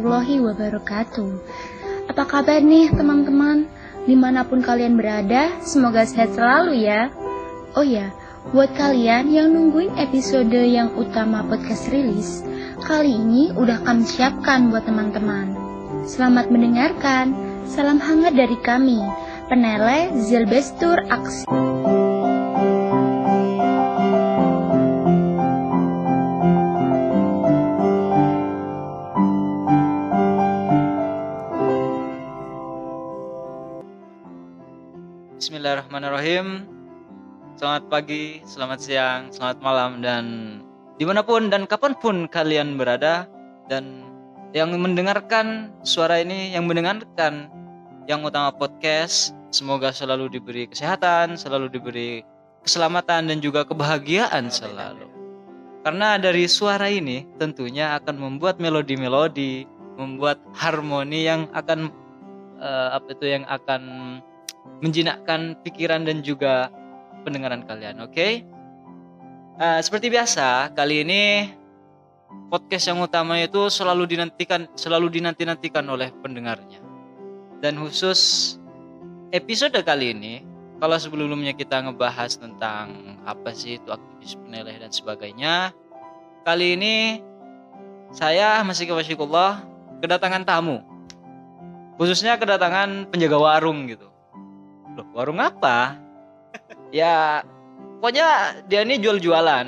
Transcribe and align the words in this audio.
warahmatullahi 0.00 0.40
wabarakatuh. 0.40 1.30
Apa 2.08 2.24
kabar 2.24 2.64
nih 2.64 2.88
teman-teman? 2.88 3.68
Di 4.08 4.16
mana 4.16 4.48
pun 4.48 4.64
kalian 4.64 4.96
berada, 4.96 5.60
semoga 5.60 6.08
sehat 6.08 6.32
selalu 6.32 6.88
ya. 6.88 7.12
Oh 7.76 7.84
ya, 7.84 8.08
buat 8.50 8.72
kalian 8.74 9.28
yang 9.28 9.52
nungguin 9.52 9.92
episode 10.00 10.56
yang 10.56 10.96
utama 10.96 11.44
podcast 11.44 11.92
rilis, 11.92 12.40
kali 12.80 13.12
ini 13.12 13.52
udah 13.52 13.84
kami 13.84 14.08
siapkan 14.08 14.72
buat 14.72 14.88
teman-teman. 14.88 15.52
Selamat 16.08 16.48
mendengarkan, 16.48 17.36
salam 17.68 18.00
hangat 18.00 18.32
dari 18.32 18.56
kami, 18.64 19.04
Penele 19.52 20.16
Zilbestur 20.16 20.96
Aksi. 21.12 21.44
Bismillahirrahmanirrahim. 35.40 36.68
Selamat 37.56 37.88
pagi, 37.88 38.44
selamat 38.44 38.76
siang, 38.76 39.32
selamat 39.32 39.64
malam 39.64 40.04
Dan 40.04 40.24
di 41.00 41.08
mana 41.08 41.24
pun 41.24 41.48
dan 41.48 41.64
kapan 41.64 41.96
pun 41.96 42.28
kalian 42.28 42.76
berada. 42.76 43.24
Dan 43.72 44.04
yang 44.52 44.68
mendengarkan 44.76 45.72
suara 45.80 46.20
ini 46.20 46.52
Yang 46.52 46.64
mendengarkan 46.68 47.48
yang 48.04 48.20
utama 48.20 48.52
podcast 48.52 49.32
Semoga 49.48 49.96
selalu 49.96 50.28
diberi 50.28 50.68
kesehatan 50.68 51.40
Selalu 51.40 51.72
diberi 51.72 52.20
keselamatan 52.60 53.32
dan 53.32 53.40
juga 53.40 53.64
kebahagiaan 53.64 54.52
selalu. 54.52 55.08
Karena 55.88 56.20
dari 56.20 56.44
suara 56.52 56.92
ini 56.92 57.24
tentunya 57.40 57.96
akan 57.96 58.20
membuat 58.20 58.60
melodi-melodi 58.60 59.64
Membuat 59.96 60.36
harmoni 60.52 61.24
yang 61.24 61.48
akan 61.56 61.88
uh, 62.60 63.00
Apa 63.00 63.16
itu 63.16 63.24
yang 63.24 63.48
akan 63.48 64.20
menjinakkan 64.78 65.58
pikiran 65.66 66.06
dan 66.06 66.22
juga 66.22 66.70
pendengaran 67.22 67.66
kalian. 67.68 68.00
Oke, 68.00 68.14
okay? 68.14 68.32
uh, 69.60 69.80
seperti 69.82 70.08
biasa 70.08 70.72
kali 70.72 71.04
ini 71.04 71.52
podcast 72.48 72.90
yang 72.90 72.98
utama 73.04 73.38
itu 73.38 73.68
selalu 73.68 74.08
dinantikan, 74.08 74.66
selalu 74.74 75.20
dinanti-nantikan 75.20 75.84
oleh 75.86 76.10
pendengarnya. 76.24 76.80
Dan 77.60 77.76
khusus 77.76 78.54
episode 79.30 79.76
kali 79.84 80.16
ini, 80.16 80.34
kalau 80.80 80.96
sebelumnya 80.96 81.52
kita 81.52 81.84
ngebahas 81.84 82.40
tentang 82.40 83.20
apa 83.28 83.52
sih 83.52 83.76
itu 83.76 83.92
aktivis 83.92 84.40
peneleh 84.40 84.80
dan 84.80 84.88
sebagainya, 84.88 85.76
kali 86.42 86.80
ini 86.80 87.20
saya 88.10 88.64
masih 88.64 88.88
kewasikullah 88.90 89.60
kedatangan 90.00 90.42
tamu, 90.48 90.80
khususnya 92.00 92.40
kedatangan 92.40 93.12
penjaga 93.12 93.36
warung 93.38 93.86
gitu 93.86 94.09
loh 95.00 95.08
warung 95.16 95.40
apa? 95.40 95.96
Ya 96.92 97.40
pokoknya 97.98 98.60
dia 98.68 98.84
ini 98.84 99.00
jual-jualan. 99.00 99.66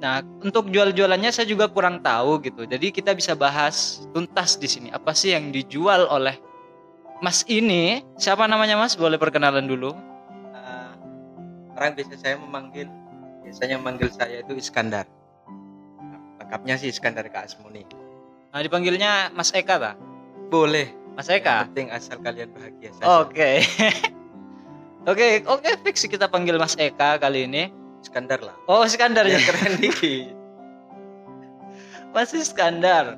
Nah 0.00 0.24
untuk 0.42 0.72
jual-jualannya 0.72 1.30
saya 1.30 1.46
juga 1.46 1.70
kurang 1.70 2.02
tahu 2.02 2.42
gitu. 2.42 2.66
Jadi 2.66 2.90
kita 2.90 3.14
bisa 3.14 3.38
bahas 3.38 4.02
tuntas 4.10 4.58
di 4.58 4.66
sini. 4.66 4.88
Apa 4.90 5.14
sih 5.14 5.30
yang 5.30 5.54
dijual 5.54 6.10
oleh 6.10 6.34
Mas 7.22 7.44
ini? 7.46 8.02
Siapa 8.16 8.48
namanya 8.48 8.80
Mas? 8.80 8.96
Boleh 8.96 9.20
perkenalan 9.20 9.68
dulu. 9.68 9.92
Uh, 10.56 10.92
orang 11.76 11.94
biasa 11.94 12.16
saya 12.16 12.34
memanggil 12.40 12.88
biasanya 13.44 13.76
memanggil 13.76 14.08
saya 14.10 14.40
itu 14.40 14.56
Iskandar. 14.56 15.04
Lengkapnya 16.40 16.80
sih 16.80 16.88
Iskandar 16.88 17.28
Kak 17.28 17.52
Asmuni. 17.52 17.84
Nah 18.50 18.60
dipanggilnya 18.64 19.30
Mas 19.36 19.52
Eka 19.52 19.76
tak 19.78 19.96
boleh 20.50 20.99
Mas 21.20 21.28
Eka. 21.28 21.52
Yang 21.52 21.68
penting 21.68 21.88
asal 21.92 22.16
kalian 22.24 22.48
bahagia 22.56 22.90
saja. 22.96 23.04
Oke. 23.20 23.50
Oke, 25.08 25.40
oke 25.48 25.80
fix 25.80 26.04
kita 26.04 26.28
panggil 26.28 26.60
Mas 26.60 26.76
Eka 26.76 27.16
kali 27.16 27.48
ini. 27.48 27.72
Iskandar 28.04 28.44
lah. 28.44 28.52
Oh, 28.68 28.84
Iskandar 28.84 29.24
ya 29.24 29.40
keren 29.40 29.80
dikit. 29.80 30.36
Mas 32.16 32.36
Iskandar. 32.36 33.16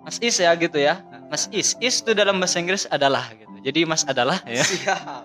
Mas 0.00 0.16
Is 0.24 0.40
ya 0.40 0.56
gitu 0.56 0.80
ya. 0.80 1.04
Mas 1.28 1.52
Is. 1.52 1.76
Is 1.84 2.00
itu 2.00 2.16
dalam 2.16 2.40
bahasa 2.40 2.64
Inggris 2.64 2.88
adalah 2.88 3.28
gitu. 3.36 3.52
Jadi 3.60 3.84
Mas 3.84 4.08
adalah 4.08 4.40
ya. 4.48 4.64
Siap. 4.64 5.24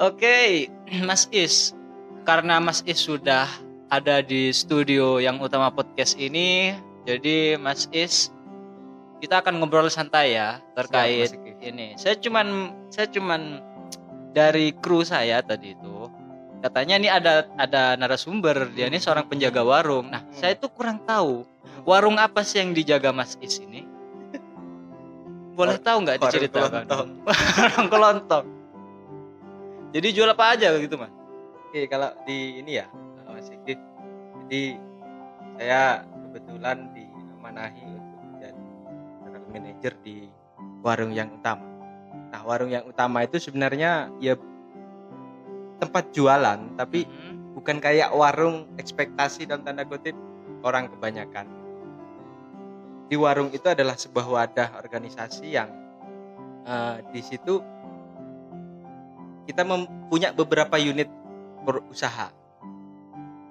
Oke, 0.00 0.72
Mas 1.04 1.28
Is. 1.28 1.76
Karena 2.24 2.56
Mas 2.56 2.80
Is 2.88 3.04
sudah 3.04 3.52
ada 3.92 4.24
di 4.24 4.48
studio 4.48 5.20
yang 5.20 5.44
utama 5.44 5.68
podcast 5.68 6.16
ini, 6.16 6.72
jadi 7.04 7.60
Mas 7.60 7.84
Is 7.92 8.32
kita 9.20 9.44
akan 9.44 9.60
ngobrol 9.60 9.92
santai 9.92 10.34
ya 10.34 10.58
terkait 10.72 11.30
Siap, 11.36 11.60
ini. 11.60 11.94
Saya 12.00 12.16
cuman 12.16 12.72
saya 12.88 13.06
cuman 13.12 13.60
dari 14.32 14.72
kru 14.80 15.04
saya 15.04 15.44
tadi 15.44 15.76
itu 15.76 16.08
katanya 16.64 16.94
ini 16.96 17.08
ada 17.08 17.48
ada 17.56 17.96
narasumber 18.00 18.72
dia 18.72 18.88
ini 18.88 18.96
seorang 18.96 19.28
penjaga 19.28 19.60
warung. 19.60 20.08
Nah, 20.08 20.24
hmm. 20.24 20.34
saya 20.40 20.56
itu 20.56 20.66
kurang 20.72 21.04
tahu 21.04 21.44
warung 21.84 22.16
apa 22.16 22.40
sih 22.40 22.64
yang 22.64 22.72
dijaga 22.72 23.12
Mas 23.12 23.36
Is 23.44 23.60
ini? 23.60 23.84
Boleh 25.58 25.76
tahu 25.76 26.08
nggak 26.08 26.18
diceritakan? 26.24 26.84
Warung 27.28 27.88
kelontong. 27.92 28.46
Jadi 29.90 30.08
jual 30.14 30.30
apa 30.30 30.54
aja 30.54 30.70
gitu, 30.78 30.94
Mas? 30.96 31.10
Oke, 31.68 31.90
kalau 31.90 32.14
di 32.22 32.62
ini 32.62 32.78
ya, 32.78 32.86
Mas 33.26 33.50
Iki. 33.50 33.74
Jadi 34.46 34.62
saya 35.58 36.06
kebetulan 36.06 36.88
dimanahi 36.94 37.99
manajer 39.50 39.98
di 40.00 40.30
warung 40.80 41.12
yang 41.12 41.28
utama. 41.34 41.66
Nah, 42.30 42.40
warung 42.46 42.70
yang 42.70 42.86
utama 42.86 43.26
itu 43.26 43.42
sebenarnya 43.42 44.08
ya 44.22 44.38
tempat 45.80 46.12
jualan, 46.14 46.78
tapi 46.78 47.08
hmm. 47.08 47.56
bukan 47.58 47.82
kayak 47.82 48.14
warung 48.14 48.68
ekspektasi 48.78 49.48
dan 49.48 49.66
tanda 49.66 49.82
kutip 49.82 50.14
orang 50.62 50.86
kebanyakan. 50.92 51.48
Di 53.10 53.18
warung 53.18 53.50
itu 53.50 53.66
adalah 53.66 53.98
sebuah 53.98 54.26
wadah 54.30 54.68
organisasi 54.78 55.58
yang 55.58 55.66
uh, 56.62 57.02
di 57.10 57.20
situ 57.24 57.58
kita 59.50 59.66
mempunyai 59.66 60.30
beberapa 60.30 60.78
unit 60.78 61.10
usaha. 61.90 62.30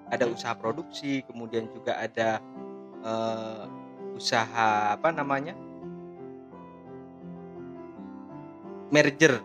Ada 0.09 0.25
hmm. 0.25 0.33
usaha 0.33 0.53
produksi, 0.55 1.27
kemudian 1.27 1.67
juga 1.75 1.99
ada 1.99 2.39
uh, 3.03 3.67
usaha 4.15 4.95
apa 4.95 5.11
namanya 5.11 5.53
merger 8.89 9.41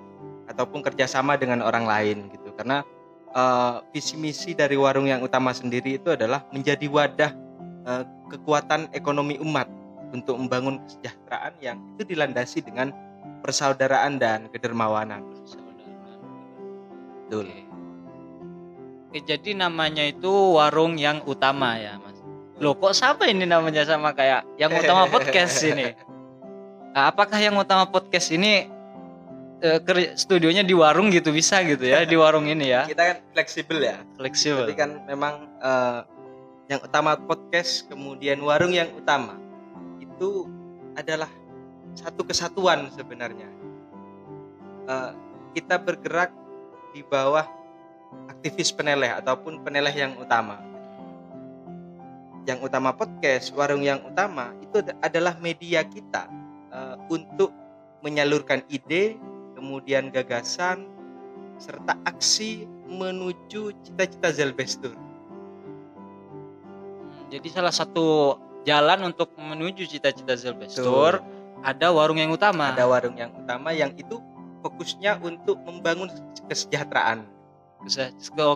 ataupun 0.49 0.85
kerjasama 0.85 1.41
dengan 1.41 1.65
orang 1.65 1.89
lain 1.89 2.29
gitu 2.33 2.53
karena 2.57 2.85
uh, 3.35 3.81
visi 3.91 4.17
misi 4.17 4.53
dari 4.53 4.77
warung 4.77 5.09
yang 5.09 5.21
utama 5.21 5.51
sendiri 5.53 5.97
itu 6.01 6.13
adalah 6.13 6.45
menjadi 6.53 6.87
wadah 6.89 7.33
uh, 7.85 8.05
kekuatan 8.29 8.89
ekonomi 8.93 9.37
umat 9.41 9.69
untuk 10.15 10.39
membangun 10.39 10.79
kesejahteraan 10.87 11.55
yang 11.59 11.77
itu 11.97 12.15
dilandasi 12.15 12.63
dengan 12.63 12.95
persaudaraan 13.43 14.17
dan 14.17 14.47
kedermawanan. 14.55 15.21
Betul. 17.27 17.51
Oke, 19.11 19.21
jadi 19.27 19.59
namanya 19.59 20.07
itu 20.07 20.31
warung 20.31 20.95
yang 20.97 21.23
utama 21.27 21.77
ya, 21.77 21.99
Mas. 21.99 22.19
Loh, 22.63 22.79
kok 22.79 22.95
sama 22.95 23.27
ini 23.27 23.43
namanya 23.43 23.83
sama 23.83 24.15
kayak 24.15 24.47
yang 24.57 24.71
utama 24.71 25.11
podcast 25.11 25.61
ini? 25.67 25.93
Nah, 26.95 27.11
apakah 27.11 27.43
yang 27.43 27.59
utama 27.59 27.91
podcast 27.91 28.31
ini 28.31 28.71
studionya 30.21 30.61
di 30.61 30.77
warung 30.77 31.09
gitu 31.09 31.33
bisa 31.33 31.65
gitu 31.65 31.89
ya 31.89 32.05
di 32.05 32.17
warung 32.21 32.45
ini 32.45 32.69
ya. 32.69 32.85
Kita 32.85 33.01
kan 33.01 33.17
fleksibel 33.33 33.79
ya. 33.81 33.97
Fleksibel. 34.21 34.69
Tapi 34.69 34.77
kan 34.77 35.01
memang 35.09 35.49
uh, 35.65 36.05
yang 36.69 36.85
utama 36.85 37.17
podcast 37.17 37.89
kemudian 37.89 38.45
warung 38.45 38.77
yang 38.77 38.93
utama 38.93 39.41
itu 40.01 40.45
adalah 40.93 41.33
satu 41.97 42.29
kesatuan 42.29 42.93
sebenarnya. 42.93 43.49
Uh, 44.85 45.17
kita 45.57 45.81
bergerak 45.81 46.29
di 46.93 47.01
bawah 47.01 47.49
aktivis 48.29 48.69
peneleh 48.69 49.09
ataupun 49.17 49.65
peneleh 49.65 49.95
yang 49.97 50.13
utama. 50.21 50.61
Yang 52.45 52.69
utama 52.69 52.93
podcast 52.93 53.49
warung 53.57 53.81
yang 53.81 54.05
utama 54.05 54.53
itu 54.61 54.85
adalah 55.01 55.41
media 55.41 55.81
kita 55.89 56.29
uh, 56.69 57.01
untuk 57.09 57.49
menyalurkan 58.05 58.61
ide 58.69 59.17
kemudian 59.55 60.11
gagasan, 60.11 60.87
serta 61.59 61.97
aksi 62.05 62.67
menuju 62.91 63.73
cita-cita 63.87 64.31
Zelbestur. 64.35 64.93
Hmm, 65.95 67.31
jadi 67.33 67.49
salah 67.49 67.73
satu 67.73 68.37
jalan 68.67 69.15
untuk 69.15 69.33
menuju 69.39 69.87
cita-cita 69.89 70.37
Zelbestur 70.37 71.23
ada 71.65 71.89
warung 71.95 72.21
yang 72.21 72.29
utama. 72.35 72.77
Ada 72.77 72.85
warung 72.85 73.17
yang 73.17 73.33
utama 73.33 73.73
yang 73.73 73.97
itu 73.97 74.21
fokusnya 74.61 75.21
untuk 75.25 75.57
membangun 75.65 76.13
kesejahteraan. 76.49 77.25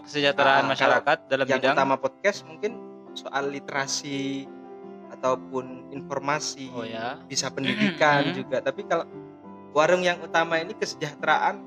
kesejahteraan 0.05 0.65
nah, 0.69 0.73
masyarakat 0.73 1.19
dalam 1.29 1.45
yang 1.49 1.61
bidang 1.61 1.77
utama 1.77 1.97
podcast 2.01 2.45
mungkin 2.49 2.81
soal 3.13 3.53
literasi 3.53 4.49
ataupun 5.13 5.93
informasi 5.93 6.71
Oh 6.73 6.85
ya. 6.87 7.19
bisa 7.27 7.51
pendidikan 7.53 8.31
juga 8.39 8.63
tapi 8.63 8.87
kalau 8.87 9.05
warung 9.79 10.03
yang 10.03 10.19
utama 10.19 10.59
ini 10.59 10.75
kesejahteraan 10.75 11.63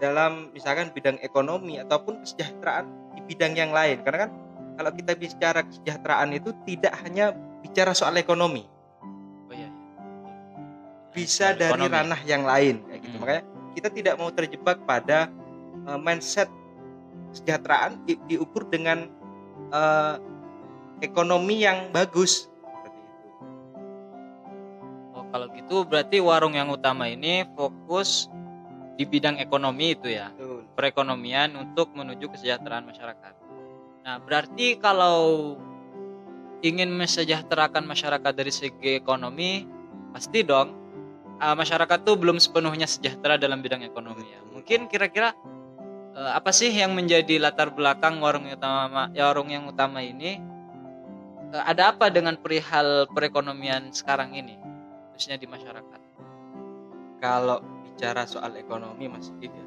dalam 0.00 0.48
misalkan 0.50 0.88
bidang 0.90 1.20
ekonomi 1.20 1.76
ataupun 1.76 2.24
kesejahteraan 2.24 2.88
di 3.12 3.20
bidang 3.28 3.52
yang 3.52 3.70
lain 3.70 4.00
karena 4.00 4.26
kan 4.26 4.30
kalau 4.80 4.90
kita 4.90 5.12
bicara 5.14 5.60
kesejahteraan 5.62 6.32
itu 6.32 6.50
tidak 6.64 6.96
hanya 7.04 7.36
bicara 7.60 7.92
soal 7.92 8.16
ekonomi 8.16 8.64
Oh 9.46 9.52
iya. 9.52 9.68
iya. 9.68 9.70
bisa 11.12 11.52
dari 11.52 11.76
ekonomi. 11.76 11.92
ranah 11.92 12.20
yang 12.24 12.42
lain 12.42 12.80
kayak 12.88 13.00
gitu 13.04 13.12
Hmm. 13.12 13.20
makanya 13.20 13.42
kita 13.72 13.88
tidak 13.88 14.14
mau 14.16 14.30
terjebak 14.32 14.78
pada 14.84 15.28
uh, 15.84 16.00
mindset 16.00 16.48
kesejahteraan 17.30 18.00
di- 18.04 18.20
diukur 18.26 18.64
dengan 18.68 19.08
uh, 19.70 20.16
ekonomi 21.00 21.64
yang 21.64 21.88
bagus 21.88 22.51
kalau 25.32 25.48
gitu 25.56 25.88
berarti 25.88 26.20
warung 26.20 26.52
yang 26.52 26.68
utama 26.68 27.08
ini 27.08 27.48
fokus 27.56 28.28
di 29.00 29.08
bidang 29.08 29.40
ekonomi 29.40 29.96
itu 29.96 30.12
ya. 30.12 30.28
Betul. 30.36 30.62
perekonomian 30.72 31.52
untuk 31.56 31.92
menuju 31.92 32.32
kesejahteraan 32.32 32.88
masyarakat. 32.88 33.34
Nah, 34.02 34.16
berarti 34.18 34.80
kalau 34.80 35.54
ingin 36.64 36.90
mesejahterakan 36.90 37.84
masyarakat 37.84 38.32
dari 38.32 38.52
segi 38.54 38.98
ekonomi, 38.98 39.68
pasti 40.14 40.42
dong 40.42 40.74
uh, 41.38 41.54
masyarakat 41.58 41.98
tuh 42.02 42.16
belum 42.16 42.38
sepenuhnya 42.38 42.88
sejahtera 42.88 43.36
dalam 43.36 43.60
bidang 43.60 43.84
ekonomi 43.84 44.26
ya. 44.26 44.40
Mungkin 44.50 44.86
kira-kira 44.88 45.34
uh, 46.14 46.32
apa 46.38 46.50
sih 46.54 46.70
yang 46.70 46.94
menjadi 46.94 47.38
latar 47.42 47.74
belakang 47.74 48.22
warung 48.22 48.46
yang 48.48 48.58
utama 48.58 49.10
ya, 49.12 49.28
warung 49.30 49.50
yang 49.50 49.66
utama 49.68 50.00
ini? 50.00 50.38
Uh, 51.52 51.62
ada 51.66 51.92
apa 51.92 52.08
dengan 52.08 52.38
perihal 52.38 53.06
perekonomian 53.12 53.92
sekarang 53.92 54.32
ini, 54.32 54.56
khususnya 55.14 55.38
di 55.38 55.48
masyarakat? 55.48 56.00
kalau 57.22 57.62
bicara 57.86 58.26
soal 58.26 58.58
ekonomi 58.58 59.06
Mas 59.06 59.30
Didi 59.38 59.54
ya, 59.54 59.66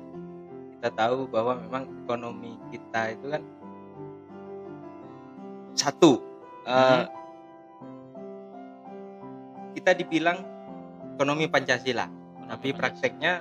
kita 0.75 0.89
tahu 0.92 1.31
bahwa 1.31 1.56
memang 1.56 1.88
ekonomi 2.03 2.59
kita 2.68 3.15
itu 3.15 3.31
kan 3.31 3.44
satu 5.71 6.19
eh, 6.68 6.75
Mhm. 6.75 7.07
kita 9.80 9.92
dibilang 9.95 10.44
ekonomi 11.15 11.47
Pancasila 11.47 12.12
tapi 12.51 12.75
Ekonomi 12.75 12.80
prakteknya 12.80 13.33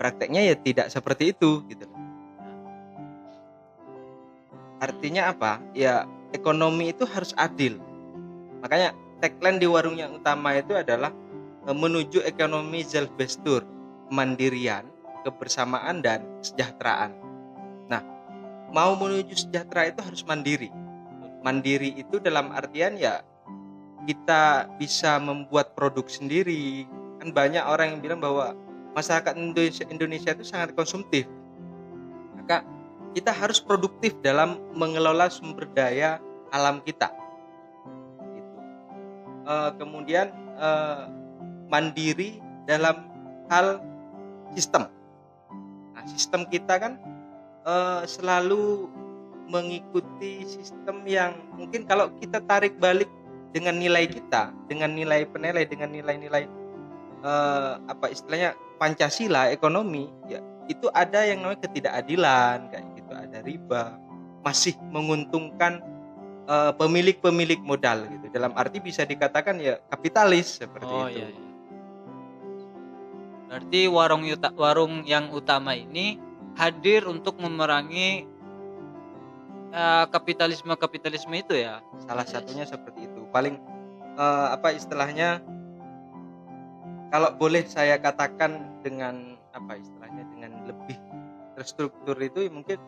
prakteknya 0.00 0.40
ya 0.48 0.56
tidak 0.56 0.86
seperti 0.88 1.36
itu 1.36 1.60
gitu 1.68 1.84
artinya 4.82 5.30
apa? 5.30 5.62
Ya 5.78 6.10
ekonomi 6.34 6.90
itu 6.90 7.06
harus 7.06 7.30
adil. 7.38 7.78
Makanya 8.58 8.90
tagline 9.22 9.62
di 9.62 9.70
warung 9.70 9.94
yang 9.94 10.10
utama 10.18 10.58
itu 10.58 10.74
adalah 10.74 11.14
menuju 11.66 12.26
ekonomi 12.26 12.82
zelfbestur 12.82 13.62
kemandirian 14.10 14.82
kebersamaan 15.22 16.02
dan 16.02 16.26
kesejahteraan. 16.42 17.14
Nah 17.86 18.02
mau 18.74 18.98
menuju 18.98 19.32
sejahtera 19.38 19.88
itu 19.88 20.02
harus 20.02 20.22
mandiri. 20.26 20.68
Mandiri 21.42 21.94
itu 21.98 22.18
dalam 22.18 22.50
artian 22.50 22.98
ya 22.98 23.22
kita 24.02 24.66
bisa 24.78 25.22
membuat 25.22 25.78
produk 25.78 26.06
sendiri. 26.10 26.86
Kan 27.22 27.30
banyak 27.30 27.62
orang 27.62 27.94
yang 27.96 28.00
bilang 28.02 28.20
bahwa 28.20 28.58
masyarakat 28.98 29.38
Indonesia, 29.38 29.86
Indonesia 29.86 30.30
itu 30.34 30.42
sangat 30.42 30.74
konsumtif. 30.74 31.30
Maka 32.34 32.66
kita 33.14 33.30
harus 33.30 33.62
produktif 33.62 34.18
dalam 34.24 34.58
mengelola 34.74 35.30
sumber 35.30 35.70
daya 35.70 36.18
alam 36.50 36.82
kita. 36.82 37.14
Eh, 39.42 39.70
kemudian 39.78 40.30
eh, 40.58 41.02
mandiri 41.72 42.36
dalam 42.68 43.08
hal 43.48 43.80
sistem 44.52 44.84
nah 45.96 46.04
sistem 46.04 46.44
kita 46.44 46.76
kan 46.76 47.00
eh, 47.64 48.02
selalu 48.04 48.92
mengikuti 49.48 50.46
sistem 50.48 51.04
yang 51.04 51.36
mungkin 51.58 51.84
kalau 51.84 52.08
kita 52.16 52.40
tarik 52.48 52.76
balik 52.80 53.08
dengan 53.52 53.76
nilai 53.76 54.08
kita, 54.08 54.48
dengan 54.64 54.96
nilai 54.96 55.28
penilai, 55.28 55.68
dengan 55.68 55.92
nilai-nilai 55.92 56.48
eh, 57.20 57.72
apa 57.84 58.08
istilahnya 58.08 58.56
Pancasila 58.80 59.52
ekonomi, 59.52 60.08
ya 60.26 60.40
itu 60.66 60.88
ada 60.96 61.22
yang 61.22 61.44
namanya 61.44 61.68
ketidakadilan 61.68 62.72
kayak 62.72 62.86
gitu, 62.96 63.12
ada 63.12 63.38
riba, 63.44 63.82
masih 64.40 64.74
menguntungkan 64.88 65.84
eh, 66.48 66.72
pemilik-pemilik 66.80 67.60
modal 67.60 68.08
gitu. 68.08 68.26
Dalam 68.32 68.56
arti 68.56 68.80
bisa 68.80 69.04
dikatakan 69.04 69.60
ya 69.60 69.78
kapitalis 69.92 70.64
seperti 70.64 70.88
Oh 70.88 71.06
itu. 71.12 71.20
iya, 71.20 71.28
iya. 71.28 71.51
Berarti 73.52 73.84
warung 73.84 74.24
yuta- 74.24 74.56
warung 74.56 75.04
yang 75.04 75.28
utama 75.28 75.76
ini 75.76 76.16
hadir 76.56 77.04
untuk 77.04 77.36
memerangi 77.36 78.24
eh, 79.76 80.04
kapitalisme-kapitalisme 80.08 81.36
itu 81.36 81.60
ya. 81.60 81.84
Salah 82.08 82.24
satunya 82.24 82.64
seperti 82.64 83.12
itu. 83.12 83.28
Paling 83.28 83.60
eh, 84.16 84.48
apa 84.56 84.72
istilahnya? 84.72 85.44
Kalau 87.12 87.36
boleh 87.36 87.68
saya 87.68 88.00
katakan 88.00 88.80
dengan 88.80 89.36
apa 89.52 89.76
istilahnya 89.76 90.24
dengan 90.32 90.64
lebih 90.64 90.96
terstruktur 91.52 92.16
itu 92.24 92.48
mungkin 92.48 92.80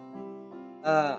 eh, 0.80 1.16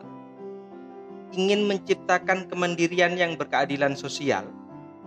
ingin 1.37 1.69
menciptakan 1.69 2.49
kemandirian 2.49 3.13
yang 3.13 3.37
berkeadilan 3.37 3.93
sosial, 3.93 4.49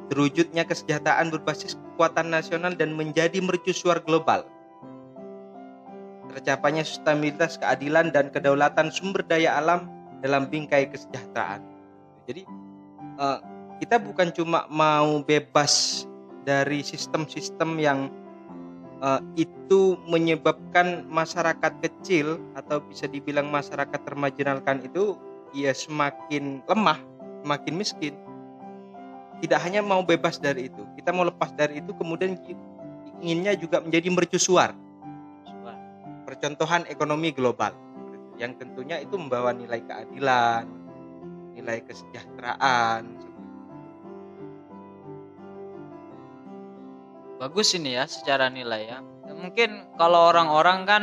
terwujudnya 0.09 0.65
kesejahteraan 0.65 1.29
berbasis 1.29 1.77
kekuatan 1.77 2.33
nasional 2.33 2.73
dan 2.73 2.97
menjadi 2.97 3.39
mercusuar 3.45 4.01
global. 4.03 4.45
Tercapainya 6.33 6.85
stabilitas, 6.85 7.57
keadilan 7.61 8.13
dan 8.13 8.33
kedaulatan 8.33 8.93
sumber 8.93 9.25
daya 9.25 9.57
alam 9.57 9.89
dalam 10.21 10.49
bingkai 10.49 10.89
kesejahteraan. 10.93 11.65
Jadi 12.29 12.43
eh, 13.21 13.39
kita 13.81 13.97
bukan 14.01 14.33
cuma 14.35 14.67
mau 14.69 15.21
bebas 15.25 16.05
dari 16.45 16.81
sistem-sistem 16.85 17.71
yang 17.81 18.01
eh, 19.01 19.21
itu 19.41 19.97
menyebabkan 20.09 21.05
masyarakat 21.09 21.73
kecil 21.85 22.41
atau 22.57 22.81
bisa 22.85 23.09
dibilang 23.09 23.49
masyarakat 23.49 24.01
termarginalkan 24.05 24.85
itu 24.85 25.17
ya 25.57 25.73
semakin 25.73 26.61
lemah, 26.69 27.01
semakin 27.45 27.75
miskin. 27.77 28.15
Tidak 29.39 29.61
hanya 29.63 29.81
mau 29.87 30.03
bebas 30.03 30.43
dari 30.43 30.67
itu, 30.67 30.83
kita 30.99 31.15
mau 31.15 31.23
lepas 31.23 31.55
dari 31.55 31.79
itu 31.79 31.95
kemudian 31.95 32.35
inginnya 33.23 33.55
juga 33.55 33.79
menjadi 33.79 34.11
mercusuar, 34.11 34.75
percontohan 36.27 36.85
ekonomi 36.91 37.31
global 37.31 37.71
yang 38.39 38.55
tentunya 38.55 39.03
itu 39.03 39.19
membawa 39.19 39.51
nilai 39.51 39.83
keadilan, 39.83 40.67
nilai 41.59 41.83
kesejahteraan. 41.83 43.03
Bagus 47.39 47.75
ini 47.75 47.99
ya 47.99 48.07
secara 48.07 48.51
nilai 48.51 48.91
ya. 48.91 48.99
Ya, 49.27 49.33
Mungkin 49.35 49.95
kalau 49.99 50.31
orang-orang 50.35 50.79
kan 50.87 51.03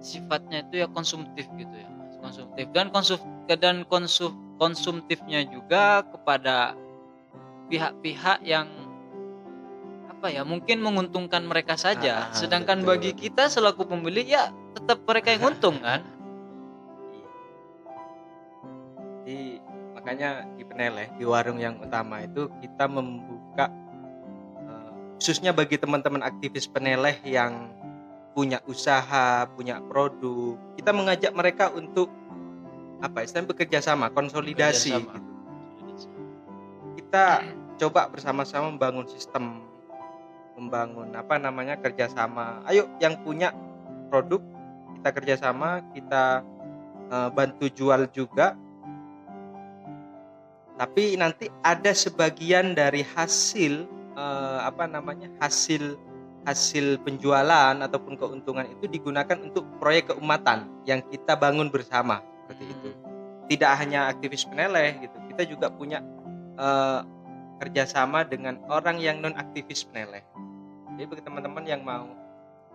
sifatnya 0.00 0.64
itu 0.64 0.84
ya 0.84 0.88
konsumtif 0.92 1.48
gitu 1.56 1.72
ya. 1.72 1.88
Konsumtif 2.18 2.66
dan 2.76 2.92
konsum 2.92 3.20
dan 3.48 3.86
konsum 3.88 4.36
konsumtifnya 4.58 5.46
juga 5.48 6.02
kepada 6.02 6.74
pihak-pihak 7.68 8.40
yang 8.42 8.66
apa 10.08 10.34
ya 10.34 10.42
mungkin 10.42 10.82
menguntungkan 10.82 11.46
mereka 11.46 11.78
saja 11.78 12.26
Ah, 12.26 12.34
sedangkan 12.34 12.82
betul. 12.82 12.90
bagi 12.90 13.10
kita 13.14 13.46
selaku 13.46 13.86
pembeli 13.86 14.26
ya 14.26 14.50
tetap 14.74 15.06
mereka 15.06 15.30
yang 15.30 15.54
untung 15.54 15.78
kan 15.86 16.02
Jadi 19.22 19.60
makanya 19.92 20.48
di 20.56 20.64
Peneleh 20.64 21.12
di 21.14 21.24
warung 21.28 21.60
yang 21.60 21.76
utama 21.78 22.24
itu 22.24 22.48
kita 22.58 22.88
membuka 22.88 23.68
eh, 24.64 24.90
khususnya 25.20 25.52
bagi 25.52 25.76
teman-teman 25.76 26.24
aktivis 26.24 26.64
Peneleh 26.66 27.20
yang 27.22 27.68
punya 28.32 28.62
usaha, 28.70 29.50
punya 29.50 29.82
produk, 29.82 30.54
kita 30.78 30.94
mengajak 30.94 31.32
mereka 31.34 31.74
untuk 31.74 32.06
apa 33.02 33.26
istilahnya 33.26 33.50
bekerja 33.50 33.78
sama, 33.82 34.08
konsolidasi. 34.08 34.94
Bekerja 34.94 35.10
sama. 35.10 35.14
gitu. 35.18 35.27
Kita 37.08 37.40
coba 37.80 38.04
bersama-sama 38.12 38.68
membangun 38.68 39.08
sistem, 39.08 39.64
membangun 40.60 41.08
apa 41.16 41.40
namanya 41.40 41.80
kerjasama. 41.80 42.60
Ayo 42.68 42.84
yang 43.00 43.16
punya 43.24 43.48
produk 44.12 44.44
kita 45.00 45.16
kerjasama, 45.16 45.80
kita 45.96 46.44
eh, 47.08 47.28
bantu 47.32 47.72
jual 47.72 48.12
juga. 48.12 48.60
Tapi 50.76 51.16
nanti 51.16 51.48
ada 51.64 51.96
sebagian 51.96 52.76
dari 52.76 53.00
hasil 53.00 53.88
eh, 54.12 54.60
apa 54.60 54.84
namanya 54.84 55.32
hasil 55.40 55.96
hasil 56.44 57.00
penjualan 57.08 57.72
ataupun 57.72 58.20
keuntungan 58.20 58.68
itu 58.68 58.84
digunakan 58.84 59.40
untuk 59.40 59.64
proyek 59.80 60.12
keumatan 60.12 60.68
yang 60.84 61.00
kita 61.08 61.40
bangun 61.40 61.72
bersama. 61.72 62.20
Seperti 62.44 62.64
itu. 62.68 62.88
Tidak 63.48 63.72
hanya 63.80 64.12
aktivis 64.12 64.44
peneleh 64.44 65.08
gitu 65.08 65.16
kita 65.38 65.54
juga 65.54 65.70
punya 65.70 66.02
eh, 66.58 67.00
kerjasama 67.58 68.22
dengan 68.22 68.58
orang 68.68 68.98
yang 68.98 69.18
non 69.18 69.34
aktivis 69.34 69.82
peneleh. 69.84 70.22
Jadi 70.92 71.06
bagi 71.06 71.22
teman-teman 71.22 71.64
yang 71.64 71.82
mau 71.82 72.06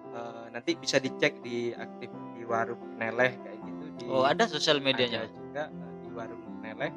eh, 0.09 0.45
nanti 0.49 0.75
bisa 0.75 0.97
dicek 0.97 1.39
di 1.39 1.71
aktif 1.71 2.07
di 2.33 2.43
warung 2.43 2.79
peneleh 2.95 3.35
kayak 3.37 3.59
gitu. 3.61 3.83
Di, 3.93 4.03
Oh, 4.07 4.23
ada 4.23 4.43
sosial 4.45 4.79
medianya. 4.79 5.23
ada 5.23 5.31
juga 5.31 5.63
eh, 5.67 5.93
di 5.99 6.09
warung 6.11 6.41
peneleh 6.57 6.91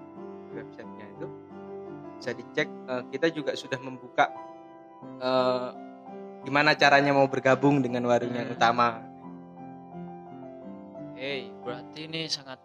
di 0.46 0.52
websitenya 0.54 1.06
itu 1.12 1.26
bisa 2.16 2.30
dicek. 2.32 2.68
Eh, 2.68 3.02
kita 3.10 3.26
juga 3.28 3.52
sudah 3.52 3.78
membuka 3.78 4.30
eh, 5.18 5.70
gimana 6.42 6.74
caranya 6.74 7.10
mau 7.10 7.26
bergabung 7.26 7.78
dengan 7.80 8.06
warung 8.06 8.30
yang 8.30 8.46
Hmm. 8.46 8.54
utama. 8.54 9.02
Hey, 11.16 11.48
berarti 11.64 12.06
ini 12.06 12.28
sangat 12.28 12.60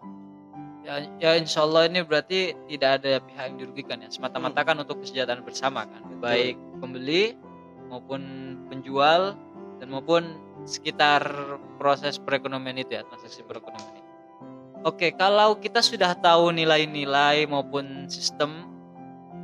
ya, 0.86 1.06
ya 1.22 1.32
insya 1.38 1.64
Allah 1.66 1.88
ini 1.88 2.02
berarti 2.02 2.54
tidak 2.70 3.02
ada 3.02 3.22
pihak 3.22 3.44
yang 3.54 3.58
dirugikan 3.58 3.98
ya 4.02 4.10
semata-mata 4.10 4.62
kan 4.66 4.78
untuk 4.82 5.02
kesejahteraan 5.02 5.46
bersama 5.46 5.86
kan 5.86 6.02
Betul. 6.06 6.22
baik 6.22 6.56
pembeli 6.82 7.24
maupun 7.92 8.22
penjual 8.72 9.36
dan 9.82 9.88
maupun 9.90 10.38
sekitar 10.64 11.26
proses 11.82 12.22
perekonomian 12.22 12.78
itu 12.78 12.94
ya 12.94 13.04
transaksi 13.10 13.42
perekonomian 13.42 13.98
itu. 13.98 14.10
Oke, 14.82 15.14
kalau 15.14 15.58
kita 15.62 15.82
sudah 15.82 16.18
tahu 16.18 16.50
nilai-nilai 16.54 17.46
maupun 17.46 18.10
sistem 18.10 18.66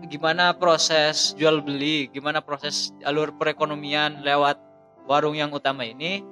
gimana 0.10 0.56
proses 0.56 1.36
jual 1.38 1.62
beli, 1.62 2.10
gimana 2.10 2.42
proses 2.42 2.94
alur 3.06 3.36
perekonomian 3.36 4.24
lewat 4.26 4.58
warung 5.06 5.38
yang 5.38 5.54
utama 5.54 5.86
ini, 5.86 6.26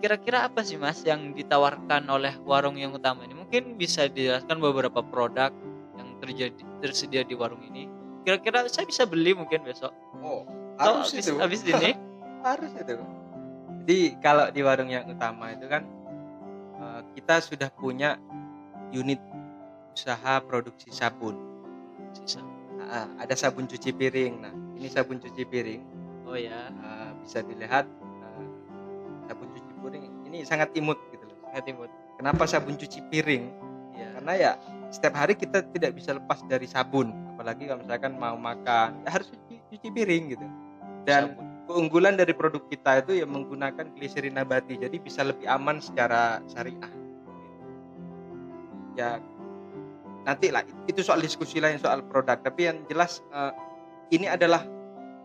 kira-kira 0.00 0.48
apa 0.48 0.64
sih 0.64 0.80
mas 0.80 1.04
yang 1.04 1.36
ditawarkan 1.36 2.08
oleh 2.08 2.32
warung 2.42 2.80
yang 2.80 2.90
utama 2.90 3.24
ini 3.24 3.36
mungkin 3.36 3.76
bisa 3.76 4.08
dijelaskan 4.08 4.56
beberapa 4.58 5.04
produk 5.04 5.52
yang 5.96 6.08
terjadi 6.18 6.62
tersedia 6.80 7.22
di 7.22 7.36
warung 7.36 7.60
ini 7.62 7.84
kira-kira 8.24 8.64
saya 8.68 8.88
bisa 8.88 9.04
beli 9.04 9.36
mungkin 9.36 9.60
besok 9.62 9.92
Oh, 10.20 10.44
harus 10.76 11.12
habis, 11.12 11.24
itu. 11.24 11.36
habis 11.40 11.60
ini 11.64 11.96
harus 12.48 12.72
itu. 12.76 12.96
Jadi 13.80 13.98
kalau 14.20 14.52
di 14.52 14.60
warung 14.60 14.92
yang 14.92 15.08
utama 15.08 15.48
itu 15.52 15.64
kan 15.64 15.84
eh, 16.76 17.00
kita 17.16 17.40
sudah 17.40 17.68
punya 17.72 18.20
unit 18.92 19.20
usaha 19.96 20.40
produksi 20.44 20.92
sabun. 20.92 21.36
sisa 22.16 22.40
Ah, 22.90 23.06
ada 23.22 23.38
sabun 23.38 23.70
cuci 23.70 23.94
piring. 23.94 24.34
Nah, 24.42 24.50
ini 24.76 24.90
sabun 24.90 25.20
cuci 25.22 25.44
piring 25.46 25.82
oh 26.26 26.36
ya 26.36 26.68
Ah, 26.80 27.10
bisa 27.22 27.40
dilihat 27.40 27.88
ini 30.30 30.46
sangat 30.46 30.70
imut 30.78 30.96
gitu 31.10 31.26
loh. 31.26 31.36
Sangat 31.50 31.66
imut 31.66 31.90
Kenapa 32.20 32.44
sabun 32.44 32.76
cuci 32.76 33.00
piring? 33.10 33.44
ya 33.96 34.06
Karena 34.20 34.32
ya 34.36 34.52
setiap 34.92 35.16
hari 35.18 35.34
kita 35.34 35.64
tidak 35.72 35.96
bisa 35.96 36.14
lepas 36.14 36.44
dari 36.46 36.68
sabun, 36.68 37.10
apalagi 37.34 37.64
kalau 37.66 37.80
misalkan 37.80 38.14
mau 38.20 38.36
makan 38.36 39.00
ya 39.02 39.10
harus 39.16 39.32
cuci, 39.32 39.56
cuci 39.74 39.88
piring 39.88 40.36
gitu. 40.36 40.46
Dan 41.08 41.32
Sabun. 41.32 41.48
keunggulan 41.64 42.14
dari 42.20 42.36
produk 42.36 42.60
kita 42.68 43.00
itu 43.00 43.24
ya 43.24 43.26
menggunakan 43.26 43.88
gliserin 43.96 44.36
nabati 44.36 44.76
jadi 44.76 44.96
bisa 45.00 45.24
lebih 45.24 45.48
aman 45.48 45.80
secara 45.80 46.42
syariah 46.50 46.92
ya 48.98 49.22
nanti 50.26 50.52
lah 50.52 50.66
itu 50.90 51.00
soal 51.00 51.22
diskusi 51.22 51.62
lain 51.62 51.80
soal 51.80 52.02
produk 52.04 52.36
tapi 52.42 52.68
yang 52.68 52.82
jelas 52.90 53.24
eh, 53.32 53.52
ini 54.12 54.26
adalah 54.28 54.66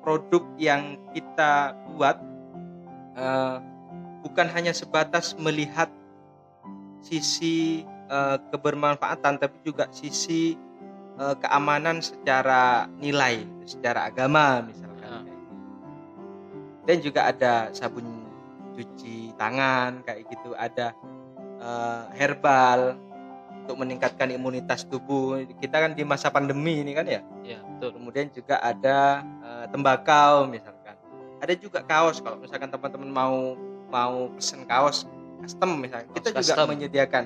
produk 0.06 0.46
yang 0.62 1.02
kita 1.12 1.76
buat 1.92 2.22
eh, 3.18 3.58
bukan 4.26 4.50
hanya 4.50 4.74
sebatas 4.74 5.38
melihat 5.38 5.88
sisi 7.06 7.86
eh, 8.10 8.38
kebermanfaatan 8.50 9.38
tapi 9.38 9.58
juga 9.62 9.86
sisi 9.94 10.58
eh, 11.22 11.36
keamanan 11.38 12.02
secara 12.02 12.90
nilai 12.98 13.46
secara 13.70 14.10
agama 14.10 14.66
misalkan. 14.66 14.94
Gitu. 15.26 15.34
dan 16.86 16.98
juga 17.02 17.22
ada 17.34 17.54
sabun 17.74 18.26
cuci 18.76 19.34
tangan 19.40 20.04
kayak 20.04 20.28
gitu. 20.28 20.52
Ada 20.54 20.92
eh, 21.62 22.04
herbal 22.20 23.00
untuk 23.66 23.82
meningkatkan 23.82 24.30
imunitas 24.30 24.86
tubuh. 24.86 25.42
Kita 25.58 25.82
kan 25.82 25.98
di 25.98 26.06
masa 26.06 26.30
pandemi 26.30 26.86
ini 26.86 26.94
kan 26.94 27.08
ya? 27.08 27.22
Ya 27.42 27.60
betul. 27.64 27.98
Kemudian 27.98 28.28
juga 28.30 28.62
ada 28.62 29.24
eh, 29.24 29.66
tembakau 29.72 30.46
misalkan. 30.46 30.94
Ada 31.42 31.54
juga 31.58 31.82
kaos 31.82 32.20
kalau 32.22 32.38
misalkan 32.38 32.70
teman-teman 32.70 33.10
mau 33.10 33.38
mau 33.88 34.30
pesen 34.34 34.64
kaos 34.64 35.06
custom 35.40 35.78
misalnya 35.78 36.08
kita 36.12 36.32
Kaos 36.32 36.42
juga 36.42 36.54
custom. 36.56 36.68
menyediakan. 36.72 37.26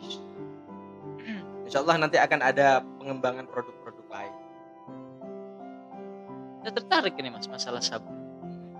Insya 1.66 1.78
Allah 1.80 1.96
nanti 1.98 2.16
akan 2.16 2.40
ada 2.40 2.66
pengembangan 2.96 3.44
produk-produk 3.46 4.06
lain. 4.06 4.34
Saya 6.60 6.72
tertarik 6.72 7.14
ini 7.14 7.28
mas 7.28 7.46
masalah 7.46 7.78
sabun. 7.78 8.14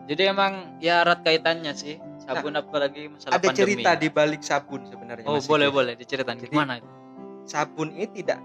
Jadi 0.06 0.22
emang 0.24 0.78
ya 0.78 1.02
erat 1.02 1.22
kaitannya 1.22 1.74
sih 1.74 1.98
sabun 2.22 2.54
apalagi 2.54 3.10
masalah 3.10 3.38
ada 3.38 3.42
pandemi. 3.44 3.74
cerita 3.74 3.90
di 3.94 4.08
balik 4.08 4.38
sabun 4.40 4.82
sebenarnya 4.84 5.26
oh 5.26 5.38
boleh 5.40 5.66
boleh 5.68 5.94
diceritain 5.94 6.38
Jadi- 6.38 6.50
gimana 6.50 6.78
itu? 6.78 6.88
sabun 7.42 7.90
ini 7.90 8.06
tidak 8.12 8.38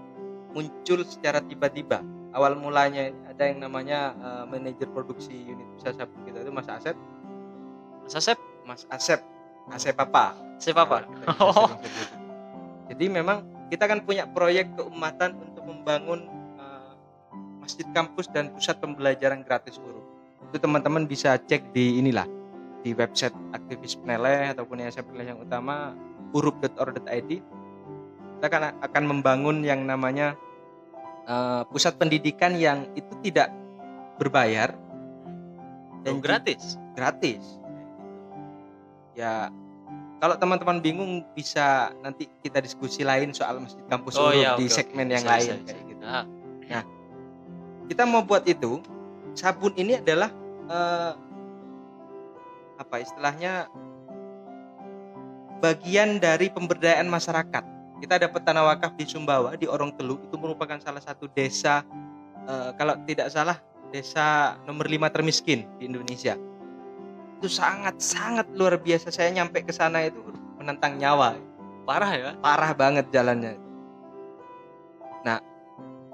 muncul 0.52 1.02
secara 1.02 1.38
tiba-tiba. 1.40 2.02
Awal 2.32 2.56
mulanya 2.56 3.10
ada 3.24 3.44
yang 3.44 3.60
namanya 3.60 4.10
eh, 4.12 4.44
manajer 4.48 4.88
produksi 4.88 5.34
unit 5.34 5.66
usaha 5.76 5.94
sabun 5.96 6.22
kita 6.24 6.42
itu 6.42 6.50
Mas 6.50 6.66
Asep 6.66 6.94
mas 8.04 8.14
Asep 8.14 8.38
Mas 8.66 8.82
Asep 8.90 9.20
Asep 9.70 9.96
apa 9.98 10.34
siapa 10.58 10.86
apa 10.86 11.06
Oh. 11.38 11.70
sering 11.70 11.82
sebut. 11.82 12.08
Jadi 12.92 13.04
memang 13.08 13.46
kita 13.72 13.88
kan 13.88 14.04
punya 14.04 14.28
proyek 14.28 14.74
keumatan 14.76 15.38
untuk 15.38 15.64
membangun 15.64 16.28
eh, 16.60 16.92
masjid 17.62 17.86
kampus 17.94 18.28
dan 18.28 18.52
pusat 18.52 18.78
pembelajaran 18.78 19.42
gratis 19.46 19.78
huruf. 19.80 20.04
Itu 20.50 20.60
teman-teman 20.60 21.08
bisa 21.08 21.38
cek 21.40 21.72
di 21.72 21.98
inilah 22.02 22.28
di 22.82 22.92
website 22.92 23.32
aktivis 23.54 23.94
peneleh 23.96 24.50
ataupun 24.52 24.82
yayasan 24.82 25.06
peneleh 25.06 25.32
yang 25.32 25.40
utama 25.40 25.94
huruf.or.id. 26.34 27.30
Kita 28.38 28.44
akan 28.50 28.82
akan 28.82 29.04
membangun 29.06 29.62
yang 29.62 29.86
namanya 29.86 30.34
eh, 31.24 31.62
pusat 31.70 31.96
pendidikan 31.96 32.58
yang 32.58 32.90
itu 32.98 33.14
tidak 33.24 33.48
berbayar 34.20 34.74
dan 36.04 36.18
dan 36.18 36.20
gratis 36.20 36.76
gratis. 36.92 37.61
Ya, 39.12 39.52
kalau 40.22 40.38
teman-teman 40.38 40.78
bingung 40.78 41.26
bisa 41.34 41.90
nanti 42.00 42.30
kita 42.40 42.62
diskusi 42.62 43.02
lain 43.02 43.34
soal 43.34 43.58
masjid 43.58 43.82
kampus 43.90 44.14
Oh, 44.16 44.30
iya, 44.30 44.54
di 44.54 44.70
oke. 44.70 44.72
segmen 44.72 45.10
yang 45.10 45.20
Bisa, 45.20 45.32
lain 45.34 45.42
bisa, 45.42 45.54
bisa. 45.58 45.66
kayak 45.68 45.84
gitu. 45.90 46.04
Ah, 46.06 46.24
Kita 47.90 48.02
mau 48.08 48.22
buat 48.24 48.46
itu, 48.48 48.80
sabun 49.36 49.74
ini 49.76 49.98
adalah 50.00 50.30
eh, 50.70 51.12
apa 52.80 52.96
istilahnya 53.02 53.68
bagian 55.60 56.16
dari 56.18 56.48
pemberdayaan 56.48 57.06
masyarakat. 57.06 57.64
Kita 58.00 58.18
dapat 58.18 58.40
tanah 58.42 58.64
wakaf 58.66 58.98
di 58.98 59.06
Sumbawa 59.06 59.54
di 59.54 59.68
Orong 59.70 59.94
Telu 59.94 60.18
itu 60.18 60.34
merupakan 60.34 60.74
salah 60.80 61.02
satu 61.02 61.28
desa 61.30 61.84
eh, 62.48 62.70
kalau 62.74 62.96
tidak 63.04 63.28
salah 63.28 63.58
desa 63.92 64.56
nomor 64.64 64.88
5 64.88 65.14
termiskin 65.14 65.68
di 65.76 65.86
Indonesia. 65.86 66.38
Itu 67.42 67.50
sangat 67.50 67.98
sangat 67.98 68.46
luar 68.54 68.78
biasa. 68.78 69.10
Saya 69.10 69.34
nyampe 69.34 69.66
ke 69.66 69.74
sana 69.74 70.06
itu 70.06 70.22
menantang 70.62 70.94
nyawa. 70.94 71.34
parah 71.82 72.14
ya 72.14 72.30
Parah 72.38 72.70
banget 72.70 73.10
jalannya. 73.10 73.58
Nah, 75.26 75.42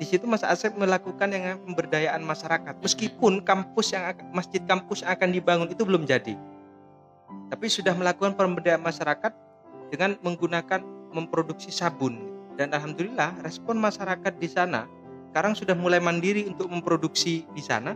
di 0.00 0.08
situ 0.08 0.24
Mas 0.24 0.40
Asep 0.40 0.72
melakukan 0.72 1.28
yang 1.28 1.60
pemberdayaan 1.68 2.24
masyarakat. 2.24 2.80
Meskipun 2.80 3.44
kampus 3.44 3.92
yang 3.92 4.08
masjid 4.32 4.64
kampus 4.64 5.04
yang 5.04 5.12
akan 5.12 5.28
dibangun 5.28 5.68
itu 5.68 5.84
belum 5.84 6.08
jadi. 6.08 6.32
Tapi 7.52 7.66
sudah 7.68 7.92
melakukan 7.92 8.32
pemberdayaan 8.32 8.80
masyarakat 8.80 9.36
dengan 9.92 10.16
menggunakan 10.24 10.80
memproduksi 11.12 11.68
sabun. 11.68 12.24
Dan 12.56 12.72
alhamdulillah 12.72 13.44
respon 13.44 13.76
masyarakat 13.76 14.32
di 14.40 14.48
sana 14.48 14.88
sekarang 15.28 15.52
sudah 15.52 15.76
mulai 15.76 16.00
mandiri 16.00 16.48
untuk 16.48 16.72
memproduksi 16.72 17.44
di 17.52 17.60
sana. 17.60 17.92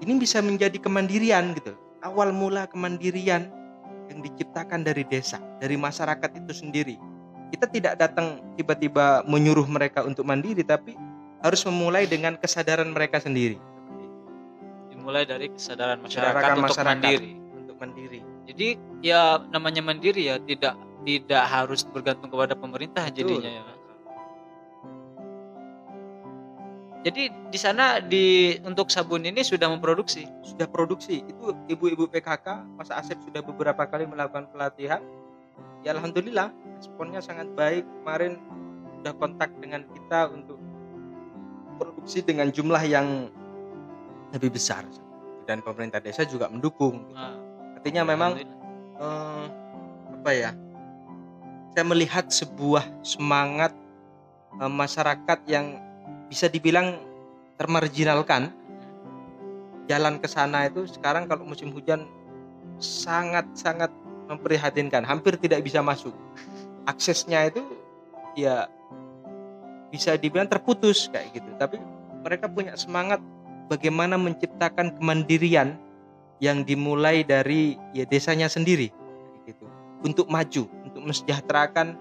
Ini 0.00 0.16
bisa 0.16 0.40
menjadi 0.40 0.80
kemandirian 0.80 1.52
gitu. 1.52 1.76
Awal 2.00 2.32
mula 2.32 2.64
kemandirian 2.66 3.52
yang 4.08 4.18
diciptakan 4.24 4.82
dari 4.82 5.04
desa, 5.04 5.36
dari 5.60 5.76
masyarakat 5.76 6.30
itu 6.40 6.52
sendiri. 6.56 6.96
Kita 7.50 7.66
tidak 7.68 7.98
datang 7.98 8.40
tiba-tiba 8.56 9.22
menyuruh 9.26 9.66
mereka 9.66 10.02
untuk 10.06 10.24
mandiri, 10.24 10.62
tapi 10.64 10.96
harus 11.40 11.60
memulai 11.64 12.04
dengan 12.04 12.36
kesadaran 12.36 12.92
mereka 12.92 13.20
sendiri. 13.20 13.56
dimulai 14.90 15.24
dari 15.24 15.48
kesadaran 15.48 15.96
masyarakat 15.96 16.28
Kesadaran 16.36 16.56
untuk 16.60 16.76
masyarakat. 16.76 16.92
mandiri 16.92 17.30
Untuk 17.56 17.76
mandiri. 17.80 18.20
jadi 18.44 18.68
ya 19.00 19.40
namanya 19.48 19.80
mandiri 19.80 20.28
ya 20.28 20.36
tidak 20.44 20.76
tidak 21.08 21.42
harus 21.48 21.80
bergantung 21.88 22.28
kepada 22.28 22.52
pemerintah 22.52 23.08
Betul. 23.08 23.40
jadinya 23.40 23.48
ya 23.48 23.64
jadi 27.00 27.32
di 27.32 27.58
sana 27.58 27.96
di 28.04 28.56
untuk 28.60 28.92
sabun 28.92 29.24
ini 29.24 29.40
sudah 29.40 29.72
memproduksi 29.72 30.28
Sudah 30.44 30.68
produksi. 30.68 31.24
Itu 31.24 31.56
ibu-ibu 31.64 32.04
PKK, 32.04 32.76
Mas 32.76 32.92
Asep 32.92 33.16
sudah 33.24 33.40
beberapa 33.40 33.88
kali 33.88 34.04
melakukan 34.04 34.52
pelatihan. 34.52 35.00
Ya 35.80 35.96
alhamdulillah, 35.96 36.52
responnya 36.76 37.24
sangat 37.24 37.48
baik. 37.56 37.88
Kemarin 38.04 38.36
sudah 39.00 39.16
kontak 39.16 39.48
dengan 39.64 39.80
kita 39.88 40.28
untuk 40.28 40.60
memproduksi 41.72 42.20
dengan 42.20 42.52
jumlah 42.52 42.84
yang 42.84 43.32
lebih 44.36 44.52
besar 44.52 44.84
dan 45.48 45.64
pemerintah 45.64 45.98
desa 45.98 46.28
juga 46.28 46.52
mendukung 46.52 47.00
gitu. 47.08 47.16
Nah, 47.16 47.34
artinya 47.80 48.02
memang 48.04 48.36
eh, 49.00 49.44
apa 50.20 50.30
ya 50.36 50.52
saya 51.72 51.84
melihat 51.88 52.28
sebuah 52.28 52.84
semangat 53.00 53.72
eh, 54.60 54.68
masyarakat 54.68 55.38
yang 55.48 55.80
bisa 56.30 56.46
dibilang 56.46 57.02
termarginalkan 57.58 58.54
jalan 59.90 60.22
ke 60.22 60.30
sana 60.30 60.70
itu 60.70 60.86
sekarang 60.86 61.26
kalau 61.26 61.42
musim 61.42 61.74
hujan 61.74 62.06
sangat 62.78 63.44
sangat 63.58 63.90
memprihatinkan 64.30 65.02
hampir 65.02 65.34
tidak 65.34 65.66
bisa 65.66 65.82
masuk. 65.82 66.14
Aksesnya 66.86 67.50
itu 67.50 67.66
ya 68.38 68.70
bisa 69.90 70.14
dibilang 70.14 70.46
terputus 70.46 71.10
kayak 71.10 71.34
gitu. 71.34 71.50
Tapi 71.58 71.82
mereka 72.22 72.46
punya 72.46 72.78
semangat 72.78 73.18
bagaimana 73.66 74.14
menciptakan 74.14 74.94
kemandirian 74.94 75.74
yang 76.38 76.62
dimulai 76.62 77.26
dari 77.26 77.74
ya 77.90 78.06
desanya 78.06 78.46
sendiri 78.46 78.94
gitu. 79.50 79.66
Untuk 80.06 80.30
maju 80.30 80.70
untuk 80.86 81.02
mensejahterakan 81.02 81.98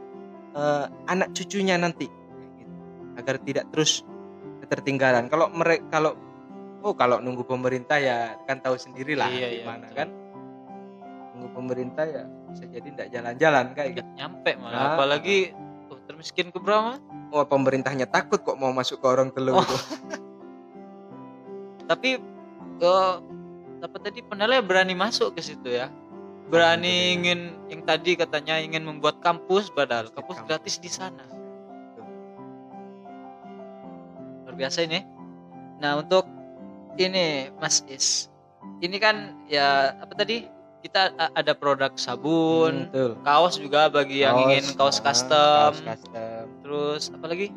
eh, 0.53 0.85
anak 1.09 1.33
cucunya 1.33 1.75
nanti 1.75 2.05
gitu. 2.61 2.75
agar 3.17 3.35
tidak 3.41 3.65
terus 3.73 4.05
ketertinggalan 4.69 5.25
kalau 5.27 5.49
mereka 5.49 5.83
kalau 5.89 6.11
oh 6.79 6.93
kalau 6.93 7.17
nunggu 7.17 7.41
pemerintah 7.41 7.97
ya 7.97 8.37
kan 8.45 8.61
tahu 8.61 8.77
sendirilah 8.77 9.27
Iya, 9.27 9.47
iya, 9.49 9.59
gimana 9.65 9.89
betul. 9.89 9.97
kan. 9.97 10.07
Nunggu 11.33 11.49
pemerintah 11.51 12.05
ya 12.05 12.23
bisa 12.47 12.63
jadi 12.65 12.87
tidak 12.93 13.07
jalan-jalan 13.09 13.65
kayak 13.73 13.89
gitu. 13.97 14.09
nyampe 14.13 14.51
malah. 14.55 14.77
Nah. 14.77 14.87
apalagi 14.93 15.37
tuh 15.89 15.97
termiskin 16.05 16.47
ke 16.49 16.57
berapa 16.61 16.95
wah 17.29 17.43
pemerintahnya 17.43 18.05
takut 18.05 18.39
kok 18.39 18.55
mau 18.55 18.69
masuk 18.69 19.01
ke 19.01 19.07
orang 19.07 19.29
telur 19.33 19.57
Oh. 19.57 19.61
itu 19.61 19.73
tapi 21.89 22.21
eh, 22.79 23.13
apa 23.79 23.95
tadi 23.97 24.19
penilai 24.21 24.61
berani 24.61 24.93
masuk 24.93 25.33
ke 25.33 25.41
situ 25.41 25.71
ya? 25.71 25.89
Berani 26.49 27.13
ingin 27.13 27.53
yang 27.69 27.81
tadi 27.83 28.13
katanya 28.13 28.57
ingin 28.57 28.81
membuat 28.81 29.21
kampus 29.21 29.69
padahal. 29.69 30.09
Pasti 30.09 30.15
kampus 30.17 30.35
kampus. 30.35 30.47
gratis 30.49 30.75
di 30.77 30.89
sana 30.89 31.23
biasa 34.59 34.83
ini. 34.83 34.99
Nah 35.79 35.95
untuk 35.95 36.27
ini 36.99 37.47
Mas 37.55 37.79
Is. 37.87 38.27
Ini 38.83 38.99
kan 38.99 39.39
ya 39.47 39.95
apa 39.95 40.11
tadi? 40.13 40.43
Kita 40.79 41.11
ada 41.11 41.51
produk 41.55 41.91
sabun 41.99 42.87
Hmm, 42.87 42.91
betul. 42.91 43.11
kaos 43.19 43.55
juga 43.59 43.91
bagi 43.91 44.23
yang 44.23 44.47
ingin 44.47 44.63
kaos 44.75 44.99
ah, 44.99 45.11
custom. 45.11 45.71
kaos 45.75 45.79
custom. 45.83 46.43
Terus 46.63 47.01
apa 47.11 47.25
lagi? 47.27 47.47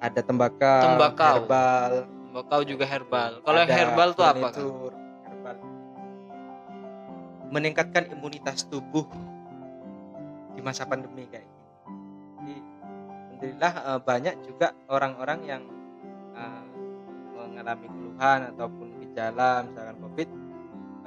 Ada 0.00 0.20
tembakau, 0.24 0.80
Tembakau. 0.80 1.34
herbal. 1.44 1.92
Tembakau 2.08 2.60
juga 2.64 2.84
herbal. 2.88 3.32
Kalau 3.44 3.60
herbal 3.68 4.08
tuh 4.16 4.24
apa 4.24 4.48
furnitur, 4.48 4.92
herbal. 5.28 5.56
meningkatkan 7.50 8.08
imunitas 8.08 8.64
tubuh 8.64 9.04
di 10.56 10.60
masa 10.64 10.88
pandemi 10.88 11.26
kayak 11.26 11.44
jadi 11.44 11.49
alhamdulillah 13.40 13.72
eh, 13.72 14.00
banyak 14.04 14.34
juga 14.44 14.76
orang-orang 14.92 15.40
yang 15.48 15.62
eh, 16.36 16.64
mengalami 17.32 17.88
keluhan 17.88 18.52
ataupun 18.52 18.88
gejala 19.00 19.64
misalkan 19.64 19.96
covid 20.04 20.28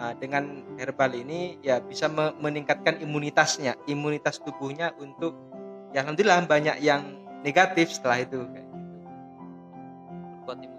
eh, 0.02 0.14
dengan 0.18 0.44
herbal 0.82 1.14
ini 1.14 1.62
ya 1.62 1.78
bisa 1.78 2.10
me- 2.10 2.34
meningkatkan 2.42 2.98
imunitasnya 3.06 3.78
imunitas 3.86 4.42
tubuhnya 4.42 4.98
untuk 4.98 5.38
ya 5.94 6.02
alhamdulillah 6.02 6.42
banyak 6.50 6.82
yang 6.82 7.22
negatif 7.46 7.94
setelah 7.94 8.26
itu 8.26 8.42
kayak 8.50 8.66
gitu. 10.58 10.78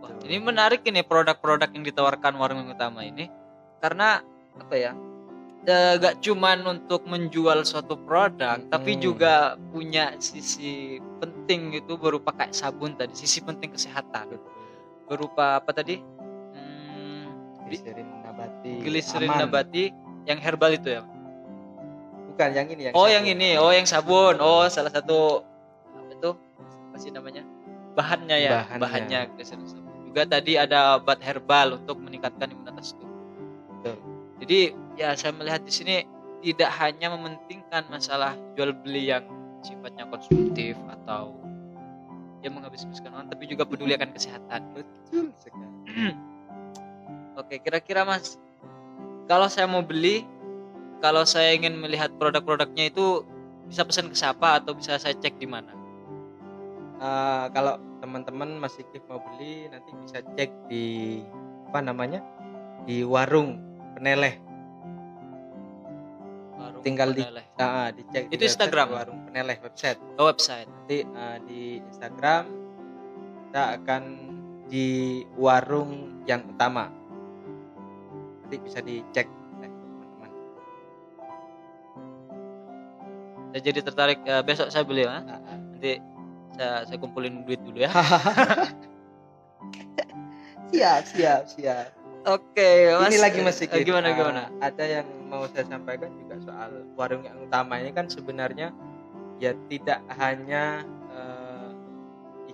Wah, 0.00 0.12
ini 0.24 0.38
menarik 0.40 0.80
ini 0.88 1.04
produk-produk 1.04 1.68
yang 1.76 1.84
ditawarkan 1.84 2.32
warung 2.40 2.64
utama 2.72 3.04
ini 3.04 3.28
karena 3.84 4.24
apa 4.56 4.74
ya? 4.80 4.96
Eh, 5.66 5.94
gak 5.96 6.20
cuman 6.20 6.62
untuk 6.64 7.02
menjual 7.04 7.62
suatu 7.62 7.98
produk, 7.98 8.62
tapi 8.64 8.94
Hmm. 8.94 9.02
juga 9.02 9.34
punya 9.68 10.14
sisi 10.16 10.94
penting 11.16 11.74
itu 11.74 11.94
berupa 11.96 12.30
kayak 12.32 12.54
sabun 12.54 12.94
tadi, 12.94 13.12
sisi 13.12 13.40
penting 13.40 13.70
kesehatan. 13.70 14.38
Berupa 15.04 15.58
apa 15.58 15.70
tadi? 15.72 15.98
Hmm, 15.98 17.26
Gliserin 17.62 18.06
nabati 18.22 18.72
gliserin 18.80 19.26
aman. 19.28 19.38
nabati 19.42 19.90
yang 20.24 20.38
herbal 20.38 20.70
itu 20.72 20.88
ya. 20.92 21.02
bukan 22.28 22.52
yang 22.52 22.68
ini 22.68 22.82
yang 22.82 22.94
Oh, 22.94 23.02
sabun. 23.02 23.14
yang 23.16 23.24
ini. 23.26 23.50
Oh, 23.56 23.72
yang 23.72 23.86
sabun. 23.86 24.34
Oh, 24.38 24.68
salah 24.68 24.92
satu 24.92 25.40
apa 25.90 26.12
itu? 26.12 26.30
Apa 26.84 26.96
sih 26.96 27.08
namanya? 27.08 27.40
Bahannya 27.92 28.36
ya, 28.36 28.50
Bahannya. 28.60 28.78
bahannya 28.78 29.20
gliserin 29.32 29.64
sabun. 29.64 29.88
Juga 30.06 30.22
tadi 30.28 30.52
ada 30.54 30.96
obat 30.96 31.18
herbal 31.18 31.76
untuk 31.76 31.96
meningkatkan 31.98 32.46
imunitas 32.46 32.92
tubuh. 32.92 33.08
Betul. 33.74 33.96
Jadi, 34.46 34.70
ya 34.94 35.18
saya 35.18 35.34
melihat 35.34 35.66
di 35.66 35.74
sini 35.74 35.96
tidak 36.38 36.70
hanya 36.78 37.10
mementingkan 37.10 37.82
masalah 37.90 38.38
jual 38.54 38.70
beli 38.70 39.10
yang 39.10 39.26
sifatnya 39.66 40.06
konsumtif 40.06 40.78
atau 40.86 41.34
dia 42.38 42.54
menghabis-habiskan 42.54 43.10
uang, 43.10 43.26
tapi 43.26 43.50
juga 43.50 43.66
peduli 43.66 43.98
akan 43.98 44.14
kesehatan. 44.14 44.70
betul 44.70 45.34
sekali 45.42 45.66
Oke, 47.42 47.58
kira-kira 47.58 48.06
Mas, 48.06 48.38
kalau 49.26 49.50
saya 49.50 49.66
mau 49.66 49.82
beli, 49.82 50.22
kalau 51.02 51.26
saya 51.26 51.50
ingin 51.50 51.74
melihat 51.74 52.14
produk-produknya 52.14 52.94
itu 52.94 53.26
bisa 53.66 53.82
pesan 53.82 54.14
ke 54.14 54.16
siapa 54.16 54.62
atau 54.62 54.78
bisa 54.78 54.94
saya 55.02 55.18
cek 55.18 55.42
di 55.42 55.50
mana? 55.50 55.74
Eh, 57.02 57.46
kalau 57.50 57.76
teman-teman 57.98 58.62
masih 58.62 58.86
mau 59.10 59.18
beli 59.18 59.66
nanti 59.68 59.90
bisa 60.06 60.22
cek 60.38 60.48
di 60.70 61.20
apa 61.68 61.82
namanya 61.82 62.22
di 62.86 63.02
warung 63.02 63.58
peneleh 63.96 64.34
Warung 66.54 66.82
Tinggal 66.82 67.08
di- 67.10 67.24
Peneleh. 67.24 67.44
ah 67.56 67.88
dicek 67.90 68.28
Itu 68.28 68.36
di 68.36 68.46
Instagram? 68.46 68.86
warung 68.90 69.18
peneleh 69.24 69.56
website 69.58 69.98
Oh, 70.14 70.26
website. 70.26 70.68
nanti 70.68 71.02
eh, 71.02 71.38
di 71.42 71.62
Instagram 71.82 72.44
kita 73.46 73.62
akan 73.74 74.02
di 74.66 74.88
warung 75.34 75.90
yang 76.24 76.44
utama 76.44 76.90
nanti 78.42 78.56
bisa 78.58 78.78
dicek 78.80 79.24
teman-teman 79.54 80.30
Saya 83.48 83.60
jadi 83.62 83.80
tertarik 83.80 84.18
eh, 84.22 84.42
besok 84.42 84.68
saya 84.68 84.82
beli 84.82 85.02
ya. 85.02 85.16
Ah, 85.18 85.40
ah. 85.40 85.56
Nanti 85.72 85.92
saya 86.52 86.84
saya 86.84 86.98
kumpulin 86.98 87.40
duit 87.42 87.58
dulu 87.58 87.78
ya. 87.78 87.88
siap 90.66 91.02
siap 91.06 91.42
siap 91.46 91.86
Oke, 92.26 92.90
Mas. 92.90 93.14
ini 93.14 93.18
lagi 93.22 93.38
eh, 93.38 93.44
masih 93.46 93.64
eh, 93.70 93.86
gimana 93.86 94.10
gimana? 94.10 94.50
ada 94.58 94.82
yang 94.82 95.06
mau 95.30 95.46
saya 95.46 95.62
sampaikan 95.70 96.10
juga 96.18 96.42
soal 96.42 96.82
warung 96.98 97.22
yang 97.22 97.38
utama 97.38 97.78
ini 97.78 97.94
kan 97.94 98.10
sebenarnya 98.10 98.74
ya 99.38 99.54
tidak 99.70 100.02
hanya 100.18 100.82
eh, 101.14 101.70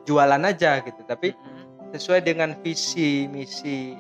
jualan 0.04 0.44
aja 0.44 0.84
gitu 0.84 1.00
tapi 1.08 1.32
Mm-mm. 1.32 1.88
sesuai 1.96 2.20
dengan 2.20 2.52
visi 2.60 3.24
misi 3.32 3.96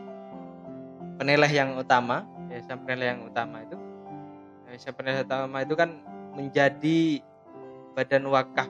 peneleh 1.16 1.48
yang 1.48 1.80
utama 1.80 2.28
yayasan 2.52 2.76
peneleh 2.84 3.16
yang 3.16 3.24
utama 3.24 3.64
itu 3.64 3.80
yayasan 4.68 4.92
peneleh 4.92 5.24
utama 5.24 5.64
itu 5.64 5.72
kan 5.72 6.04
menjadi 6.36 7.24
badan 7.96 8.28
wakaf 8.28 8.68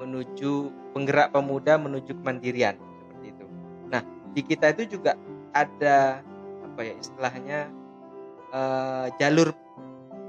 menuju 0.00 0.72
penggerak 0.96 1.28
pemuda 1.28 1.76
menuju 1.76 2.16
kemandirian 2.24 2.80
seperti 2.80 3.36
itu. 3.36 3.44
Nah 3.92 4.00
di 4.32 4.40
kita 4.40 4.72
itu 4.72 4.96
juga 4.96 5.12
ada 5.52 6.22
apa 6.64 6.80
ya 6.80 6.94
istilahnya 6.96 7.58
eh, 8.50 9.06
jalur 9.18 9.50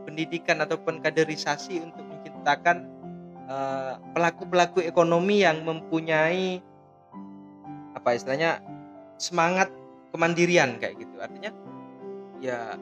pendidikan 0.04 0.60
ataupun 0.60 1.00
kaderisasi 1.00 1.82
untuk 1.82 2.04
menciptakan 2.06 2.90
eh, 3.46 3.94
pelaku-pelaku 4.14 4.82
ekonomi 4.82 5.46
yang 5.46 5.62
mempunyai 5.62 6.60
apa 7.94 8.10
istilahnya 8.12 8.60
semangat 9.16 9.70
kemandirian 10.10 10.82
kayak 10.82 10.98
gitu 10.98 11.16
artinya 11.22 11.52
ya 12.42 12.74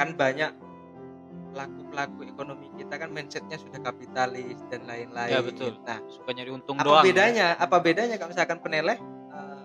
kan 0.00 0.16
banyak 0.16 0.50
pelaku-pelaku 1.48 2.20
ekonomi 2.24 2.68
kita 2.76 2.96
kan 2.96 3.10
mindsetnya 3.10 3.56
sudah 3.56 3.80
kapitalis 3.82 4.56
dan 4.68 4.84
lain-lain 4.84 5.32
Ya, 5.32 5.40
betul. 5.44 5.76
nah 5.84 5.98
Suka 6.08 6.32
nyari 6.32 6.50
untung 6.50 6.76
apa 6.76 6.84
doang. 6.86 7.02
ya. 7.02 7.04
bedanya 7.04 7.46
apa 7.56 7.76
bedanya 7.78 8.14
kalau 8.16 8.30
misalkan 8.32 8.58
peneleh 8.58 8.96
eh, 9.32 9.62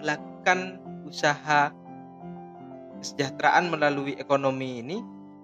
melakukan 0.00 0.58
usaha 1.10 1.74
kesejahteraan 3.00 3.66
melalui 3.68 4.14
ekonomi 4.14 4.80
ini 4.80 4.98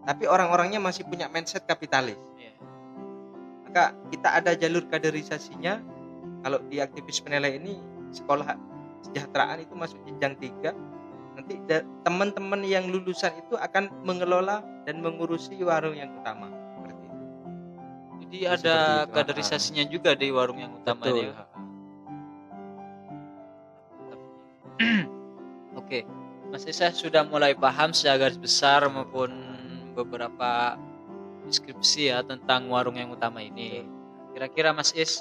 tapi 0.07 0.31
orang-orangnya 0.31 0.79
masih 0.79 1.03
punya 1.05 1.27
mindset 1.27 1.67
kapitalis 1.67 2.19
Iya. 2.39 2.53
maka 3.67 3.85
kita 4.09 4.29
ada 4.39 4.53
jalur 4.55 4.87
kaderisasinya 4.87 5.83
kalau 6.45 6.63
di 6.69 6.79
aktivis 6.79 7.19
peneleh 7.19 7.59
ini 7.59 7.81
sekolah 8.13 8.55
kesejahteraan 9.03 9.67
itu 9.67 9.75
masuk 9.75 9.99
jenjang 10.07 10.39
tiga 10.39 10.71
nanti 11.35 11.59
teman-teman 12.01 12.65
yang 12.65 12.87
lulusan 12.89 13.35
itu 13.37 13.59
akan 13.59 13.91
mengelola 14.07 14.63
dan 14.87 15.03
mengurusi 15.03 15.59
warung 15.61 15.93
yang 15.93 16.09
utama 16.17 16.49
seperti 16.49 17.03
itu 17.03 17.17
Jadi 18.25 18.37
Ya, 18.37 18.49
ada 18.55 18.57
seperti 18.57 19.03
itu. 19.03 19.15
kaderisasinya 19.17 19.85
juga 19.91 20.11
di 20.15 20.29
warung 20.31 20.57
yang 20.57 20.73
utama 20.73 21.03
Betul. 21.03 21.29
ini. 21.29 21.33
Mas 26.57 26.65
Isa 26.65 26.89
sudah 26.89 27.21
mulai 27.21 27.53
paham 27.53 27.93
secara 27.93 28.17
garis 28.17 28.41
besar 28.41 28.81
maupun 28.89 29.29
beberapa 29.93 30.81
deskripsi 31.45 32.09
ya 32.09 32.25
tentang 32.25 32.73
warung 32.73 32.97
yang 32.97 33.13
utama 33.13 33.45
ini. 33.45 33.85
Kira-kira 34.33 34.73
Mas 34.73 34.97
Is, 34.97 35.21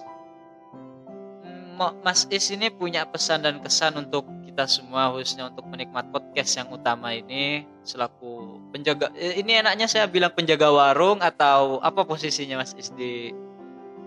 mm, 1.44 1.76
Mo- 1.76 1.92
Mas 2.08 2.24
Is 2.32 2.48
ini 2.56 2.72
punya 2.72 3.04
pesan 3.04 3.44
dan 3.44 3.60
kesan 3.60 4.00
untuk 4.00 4.24
kita 4.48 4.64
semua 4.64 5.12
khususnya 5.12 5.52
untuk 5.52 5.68
penikmat 5.68 6.08
podcast 6.08 6.56
yang 6.56 6.72
utama 6.72 7.12
ini 7.12 7.68
selaku 7.84 8.64
penjaga. 8.72 9.12
eh, 9.12 9.36
Ini 9.44 9.60
enaknya 9.60 9.92
saya 9.92 10.08
bilang 10.08 10.32
penjaga 10.32 10.72
warung 10.72 11.20
atau 11.20 11.84
apa 11.84 12.08
posisinya 12.08 12.64
Mas 12.64 12.72
Is 12.80 12.96
di 12.96 13.36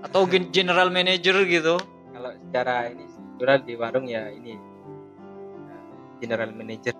atau 0.01 0.25
gen- 0.25 0.49
general 0.57 0.89
manager 0.89 1.45
gitu? 1.45 1.77
Kalau 2.09 2.33
secara 2.41 2.89
ini 2.89 3.05
struktural 3.05 3.61
di 3.61 3.75
warung 3.77 4.09
ya 4.09 4.33
ini 4.33 4.57
uh, 4.57 6.17
general 6.25 6.57
manager 6.57 6.97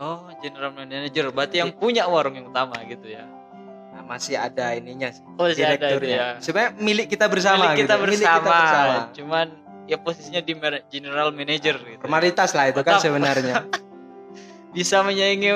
Oh, 0.00 0.26
general 0.42 0.74
manager. 0.74 1.30
Berarti 1.30 1.62
yang 1.62 1.70
punya 1.74 2.04
warung 2.10 2.34
yang 2.34 2.50
utama 2.50 2.74
gitu 2.84 3.06
ya. 3.06 3.24
Nah, 3.94 4.02
masih 4.02 4.34
ada 4.34 4.74
ininya 4.74 5.06
sih, 5.14 5.22
Oh, 5.38 5.46
ada 5.46 5.54
direkturnya. 5.54 6.16
ya. 6.18 6.28
Sebenarnya 6.42 6.72
milik 6.82 7.06
kita 7.14 7.30
bersama 7.30 7.70
Milik 7.72 7.86
kita 7.86 7.94
gitu. 7.94 8.02
bersama. 8.02 8.96
Cuman 9.14 9.46
ya 9.86 9.96
posisinya 10.00 10.42
di 10.42 10.52
general 10.90 11.30
manager 11.30 11.78
gitu. 11.78 12.00
Formalitas 12.02 12.50
lah 12.58 12.74
itu 12.74 12.82
kan 12.82 12.98
Mantap. 12.98 13.06
sebenarnya. 13.06 13.54
Bisa 14.76 15.06
menyaingi 15.06 15.50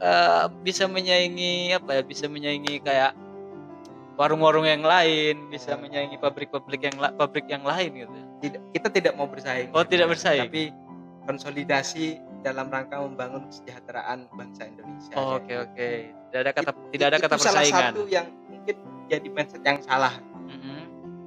eh, 0.00 0.44
bisa 0.64 0.88
menyaingi 0.88 1.76
apa 1.76 2.00
ya? 2.00 2.02
Bisa 2.02 2.24
menyaingi 2.32 2.80
kayak 2.80 3.12
warung-warung 4.16 4.64
yang 4.64 4.80
lain, 4.80 5.52
bisa 5.52 5.76
Ya. 5.76 5.80
menyaingi 5.80 6.16
pabrik-pabrik 6.16 6.80
yang 6.84 6.96
pabrik 7.16 7.46
yang 7.48 7.64
lain 7.64 8.06
gitu. 8.06 8.16
tidak, 8.40 8.60
kita 8.72 8.88
tidak 8.88 9.12
mau 9.14 9.28
bersaing. 9.28 9.68
Oh, 9.70 9.84
tidak 9.84 10.08
bersaing. 10.08 10.48
Tapi 10.48 10.72
konsolidasi 11.28 12.18
dalam 12.42 12.66
rangka 12.66 12.98
membangun 12.98 13.46
kesejahteraan 13.46 14.26
bangsa 14.30 14.66
Indonesia. 14.66 15.14
Oh, 15.14 15.38
Oke, 15.38 15.54
oke. 15.56 15.88
Tidak 16.28 16.40
ada 16.40 16.50
kata 16.50 16.70
It- 16.70 16.90
tidak 16.92 17.06
ada 17.08 17.16
itu 17.16 17.24
kata 17.24 17.36
salah 17.36 17.62
persaingan. 17.62 17.92
satu 17.94 18.02
yang 18.06 18.26
mungkin 18.46 18.76
jadi 19.06 19.28
mindset 19.28 19.62
yang 19.62 19.78
salah. 19.80 20.14
Mm-mm. 20.44 20.80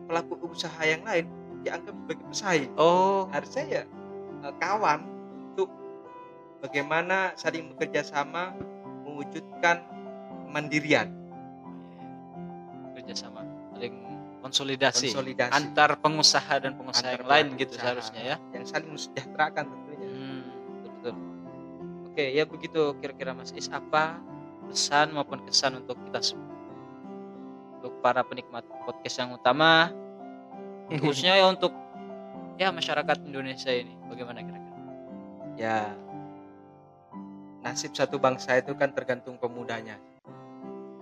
Pelaku 0.06 0.34
usaha 0.45 0.82
yang 0.82 1.01
lain 1.01 1.25
dianggap 1.62 1.95
sebagai 1.95 2.25
pesaing. 2.28 2.71
Oh, 2.75 3.25
Harusnya 3.30 3.63
ya 3.65 3.84
eh, 4.43 4.54
kawan 4.58 4.99
untuk 5.47 5.69
bagaimana 6.60 7.32
saling 7.34 7.71
bekerja 7.71 8.04
sama 8.04 8.54
mewujudkan 9.01 9.82
kemandirian, 10.45 11.08
kerjasama, 12.95 13.41
saling 13.71 13.93
konsolidasi. 14.41 15.10
konsolidasi 15.12 15.51
antar 15.51 15.97
pengusaha 15.97 16.54
dan 16.60 16.73
pengusaha 16.75 17.01
Antar 17.08 17.17
yang 17.17 17.28
lain 17.28 17.45
pelaku 17.49 17.62
gitu 17.62 17.73
seharusnya 17.75 18.21
ya. 18.21 18.36
yang 18.54 18.65
saling 18.65 18.89
mensejahterakan. 18.91 19.63
Hmm, 19.65 19.85
betul. 21.06 21.15
Oke, 22.10 22.26
ya 22.34 22.44
begitu 22.50 22.82
kira-kira 22.98 23.38
Mas 23.38 23.54
Is 23.54 23.70
apa 23.70 24.18
pesan 24.65 25.13
maupun 25.13 25.46
kesan 25.46 25.78
untuk 25.78 26.00
kita 26.10 26.34
semua. 26.34 26.50
Untuk 27.78 27.94
para 28.02 28.26
penikmat 28.26 28.65
podcast 28.89 29.22
yang 29.22 29.38
utama 29.38 29.94
khususnya 31.02 31.38
ya 31.38 31.46
untuk 31.46 31.70
ya 32.58 32.74
masyarakat 32.74 33.22
Indonesia 33.30 33.70
ini 33.70 33.94
bagaimana 34.10 34.41
kira-kira? 34.41 34.74
ya 35.56 35.96
nasib 37.63 37.96
satu 37.96 38.18
bangsa 38.22 38.58
itu 38.58 38.74
kan 38.78 38.94
tergantung 38.94 39.38
pemudanya. 39.38 39.98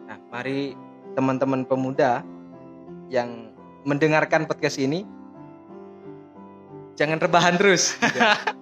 Nah, 0.08 0.20
mari 0.32 0.76
teman-teman 1.16 1.68
pemuda 1.68 2.24
yang 3.12 3.52
mendengarkan 3.84 4.48
podcast 4.48 4.80
ini 4.80 5.04
jangan 6.96 7.20
rebahan 7.20 7.56
terus. 7.60 7.96
gitu. 8.00 8.20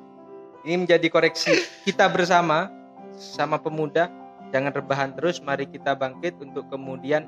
ini 0.65 0.85
menjadi 0.85 1.07
koreksi 1.09 1.53
kita 1.87 2.05
bersama 2.09 2.69
sama 3.17 3.57
pemuda 3.57 4.09
jangan 4.51 4.71
rebahan 4.75 5.11
terus. 5.15 5.39
Mari 5.41 5.65
kita 5.65 5.95
bangkit 5.95 6.37
untuk 6.43 6.67
kemudian 6.69 7.25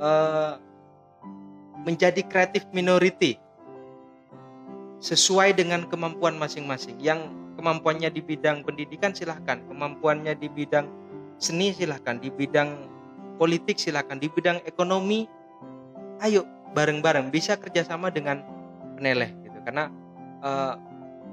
eh, 0.00 0.54
menjadi 1.84 2.24
kreatif 2.26 2.66
minority 2.72 3.38
sesuai 4.98 5.54
dengan 5.54 5.86
kemampuan 5.86 6.34
masing-masing. 6.40 6.98
Yang 6.98 7.30
kemampuannya 7.60 8.10
di 8.10 8.24
bidang 8.24 8.64
pendidikan 8.64 9.12
silahkan, 9.12 9.60
kemampuannya 9.68 10.34
di 10.34 10.48
bidang 10.50 10.88
seni 11.36 11.70
silahkan, 11.70 12.16
di 12.18 12.32
bidang 12.32 12.88
politik 13.36 13.76
silahkan, 13.76 14.16
di 14.16 14.32
bidang 14.32 14.64
ekonomi, 14.64 15.28
ayo 16.24 16.48
bareng-bareng 16.72 17.28
bisa 17.28 17.54
kerjasama 17.60 18.08
dengan 18.08 18.40
peneleh 18.96 19.30
gitu. 19.44 19.58
Karena 19.62 19.92
eh, 20.42 20.74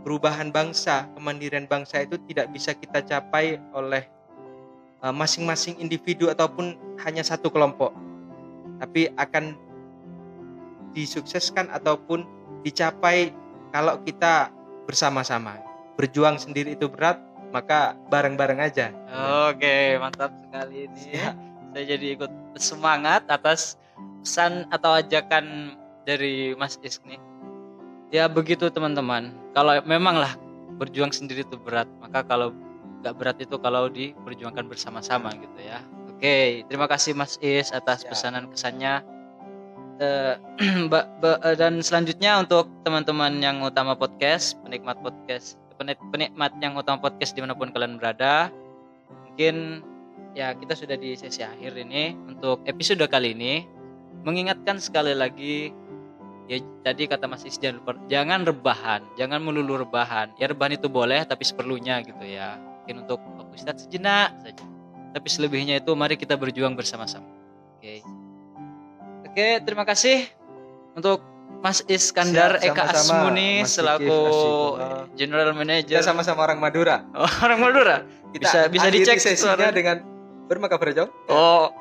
perubahan 0.04 0.52
bangsa, 0.52 1.08
kemandirian 1.16 1.66
bangsa 1.66 2.04
itu 2.04 2.20
tidak 2.30 2.52
bisa 2.52 2.76
kita 2.76 3.02
capai 3.02 3.58
oleh 3.72 4.04
eh, 5.02 5.14
masing-masing 5.16 5.80
individu 5.80 6.28
ataupun 6.30 6.76
hanya 7.02 7.24
satu 7.24 7.50
kelompok, 7.50 7.96
tapi 8.84 9.10
akan 9.16 9.56
disukseskan 10.94 11.72
ataupun 11.74 12.28
dicapai 12.62 13.34
kalau 13.74 13.98
kita 14.06 14.54
bersama-sama. 14.86 15.58
Berjuang 15.98 16.38
sendiri 16.38 16.78
itu 16.78 16.86
berat, 16.86 17.18
maka 17.50 17.98
bareng-bareng 18.10 18.62
aja. 18.62 18.94
Oke, 19.50 19.98
mantap 19.98 20.34
sekali 20.42 20.90
ini. 20.90 21.00
Siap. 21.10 21.36
Saya 21.74 21.84
jadi 21.98 22.08
ikut 22.14 22.32
semangat 22.58 23.26
atas 23.30 23.82
pesan 24.22 24.70
atau 24.70 24.94
ajakan 25.02 25.74
dari 26.06 26.54
Mas 26.54 26.78
Is 26.86 27.02
nih. 27.06 27.18
Ya 28.14 28.30
begitu 28.30 28.70
teman-teman. 28.70 29.34
Kalau 29.58 29.74
memanglah 29.90 30.38
berjuang 30.78 31.10
sendiri 31.10 31.42
itu 31.42 31.58
berat, 31.58 31.90
maka 31.98 32.22
kalau 32.22 32.54
nggak 33.02 33.16
berat 33.18 33.38
itu 33.42 33.58
kalau 33.58 33.90
diperjuangkan 33.90 34.70
bersama-sama 34.70 35.34
gitu 35.34 35.60
ya. 35.66 35.82
Oke, 36.14 36.62
terima 36.70 36.86
kasih 36.86 37.18
Mas 37.18 37.42
Is 37.42 37.74
atas 37.74 38.06
Siap. 38.06 38.14
pesanan 38.14 38.54
kesannya. 38.54 39.02
Eh, 39.98 40.38
eh, 40.94 41.56
dan 41.58 41.82
selanjutnya 41.82 42.38
untuk 42.38 42.70
teman-teman 42.86 43.42
yang 43.42 43.66
utama 43.66 43.98
podcast, 43.98 44.62
penikmat 44.62 45.02
podcast, 45.02 45.58
penik- 45.82 46.02
penikmat 46.14 46.54
yang 46.62 46.78
utama 46.78 47.02
podcast 47.02 47.34
di 47.34 47.42
mana 47.42 47.58
pun 47.58 47.74
kalian 47.74 47.98
berada, 47.98 48.54
mungkin 49.26 49.82
ya 50.38 50.54
kita 50.54 50.78
sudah 50.78 51.02
di 51.02 51.18
sesi 51.18 51.42
akhir 51.42 51.82
ini 51.82 52.14
untuk 52.30 52.62
episode 52.70 53.02
kali 53.10 53.34
ini 53.34 53.66
mengingatkan 54.22 54.78
sekali 54.78 55.18
lagi 55.18 55.74
ya 56.46 56.58
tadi 56.82 57.06
kata 57.06 57.26
Mas 57.26 57.44
Is 57.44 57.56
jangan 57.56 57.80
lupa- 57.80 58.04
jangan 58.06 58.40
rebahan 58.44 59.02
jangan 59.16 59.40
melulu 59.40 59.80
rebahan. 59.80 60.32
Ya 60.36 60.48
rebahan 60.48 60.76
itu 60.76 60.88
boleh 60.88 61.24
tapi 61.24 61.44
seperlunya 61.44 62.02
gitu 62.02 62.22
ya. 62.22 62.60
Mungkin 62.84 62.96
untuk 63.04 63.20
waktu 63.38 63.54
istirahat 63.56 63.80
sejenak 63.80 64.30
saja. 64.40 64.64
Tapi 65.14 65.28
selebihnya 65.30 65.78
itu 65.78 65.92
mari 65.94 66.16
kita 66.16 66.34
berjuang 66.34 66.74
bersama-sama. 66.74 67.28
Oke. 67.78 68.02
Oke 69.24 69.48
terima 69.62 69.84
kasih 69.84 70.28
untuk 70.94 71.22
Mas 71.64 71.80
Iskandar 71.88 72.60
Siap, 72.60 72.76
Eka 72.76 72.84
sama-sama, 72.84 73.00
Asmuni 73.32 73.52
Mas 73.64 73.72
selaku. 73.72 74.20
General 75.16 75.48
Kita 75.48 75.58
Manager 75.58 76.00
sama-sama 76.04 76.44
orang 76.44 76.60
Madura. 76.60 77.08
Oh, 77.16 77.24
orang 77.46 77.60
Madura? 77.60 77.96
Kita 78.36 78.44
Bisa- 78.44 78.68
bisa 78.68 78.88
dicek 78.90 79.18
sesinya 79.18 79.72
dengan 79.72 80.04
bermaka 80.46 80.76
berjong. 80.76 81.08
oh 81.32 81.72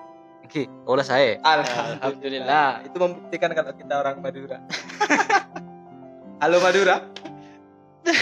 oke 0.53 0.63
oleh 0.85 1.01
saya 1.03 1.41
Alhamdulillah. 1.41 1.97
Alhamdulillah. 1.97 2.69
Itu 2.85 2.97
membuktikan 2.99 3.51
kalau 3.51 3.73
kita 3.73 3.95
orang 3.97 4.21
Madura. 4.21 4.61
Halo 6.43 6.61
Madura. 6.61 6.97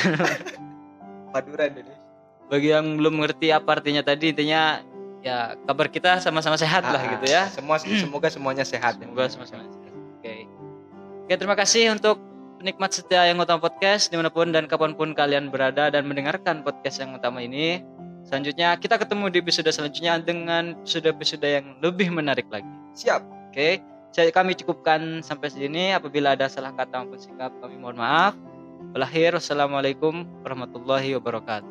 Madura 1.30 1.62
Indonesia. 1.64 1.98
bagi 2.46 2.68
yang 2.68 2.98
belum 2.98 3.14
mengerti 3.16 3.48
apa 3.48 3.78
artinya 3.78 4.02
tadi 4.02 4.30
intinya 4.30 4.82
ya 5.20 5.54
kabar 5.62 5.86
kita 5.86 6.18
sama-sama 6.18 6.54
sehat 6.54 6.82
lah 6.82 6.98
Ah, 6.98 7.10
gitu 7.14 7.26
ya 7.26 7.46
Semua 7.46 7.78
semoga 7.78 8.26
semuanya 8.26 8.62
sehat. 8.62 8.98
semoga 8.98 9.26
sama-sama 9.26 9.62
sehat 9.62 9.78
oke 10.18 10.34
oke 11.24 11.34
terima 11.34 11.54
kasih 11.54 11.94
untuk 11.94 12.18
penikmat 12.58 12.90
setia 12.90 13.24
yang 13.24 13.38
utama 13.38 13.62
podcast 13.62 14.06
di 14.06 14.18
mana 14.18 14.28
pun 14.28 14.50
dan 14.50 14.66
kapan 14.66 14.92
pun 14.92 15.14
kalian 15.14 15.48
berada 15.48 15.88
dan 15.88 16.04
mendengarkan 16.04 16.60
podcast 16.60 16.98
yang 16.98 17.14
utama 17.14 17.40
ini 17.40 17.80
selanjutnya 18.28 18.76
kita 18.80 18.96
ketemu 19.00 19.24
di 19.32 19.38
episode 19.40 19.70
selanjutnya 19.70 20.20
dengan 20.20 20.76
episode-episode 20.82 21.46
yang 21.46 21.66
lebih 21.80 22.12
menarik 22.12 22.48
lagi 22.52 22.68
Siap. 22.96 23.22
oke 23.52 23.80
saya 24.10 24.34
kami 24.34 24.58
cukupkan 24.58 25.22
sampai 25.22 25.54
sini 25.54 25.94
apabila 25.94 26.34
ada 26.34 26.50
salah 26.50 26.74
kata 26.74 27.06
maupun 27.06 27.20
sikap 27.20 27.54
kami 27.62 27.78
mohon 27.78 28.00
maaf 28.00 28.34
Berakhir, 28.90 29.38
wassalamualaikum 29.38 30.26
warahmatullahi 30.42 31.14
wabarakatuh. 31.14 31.68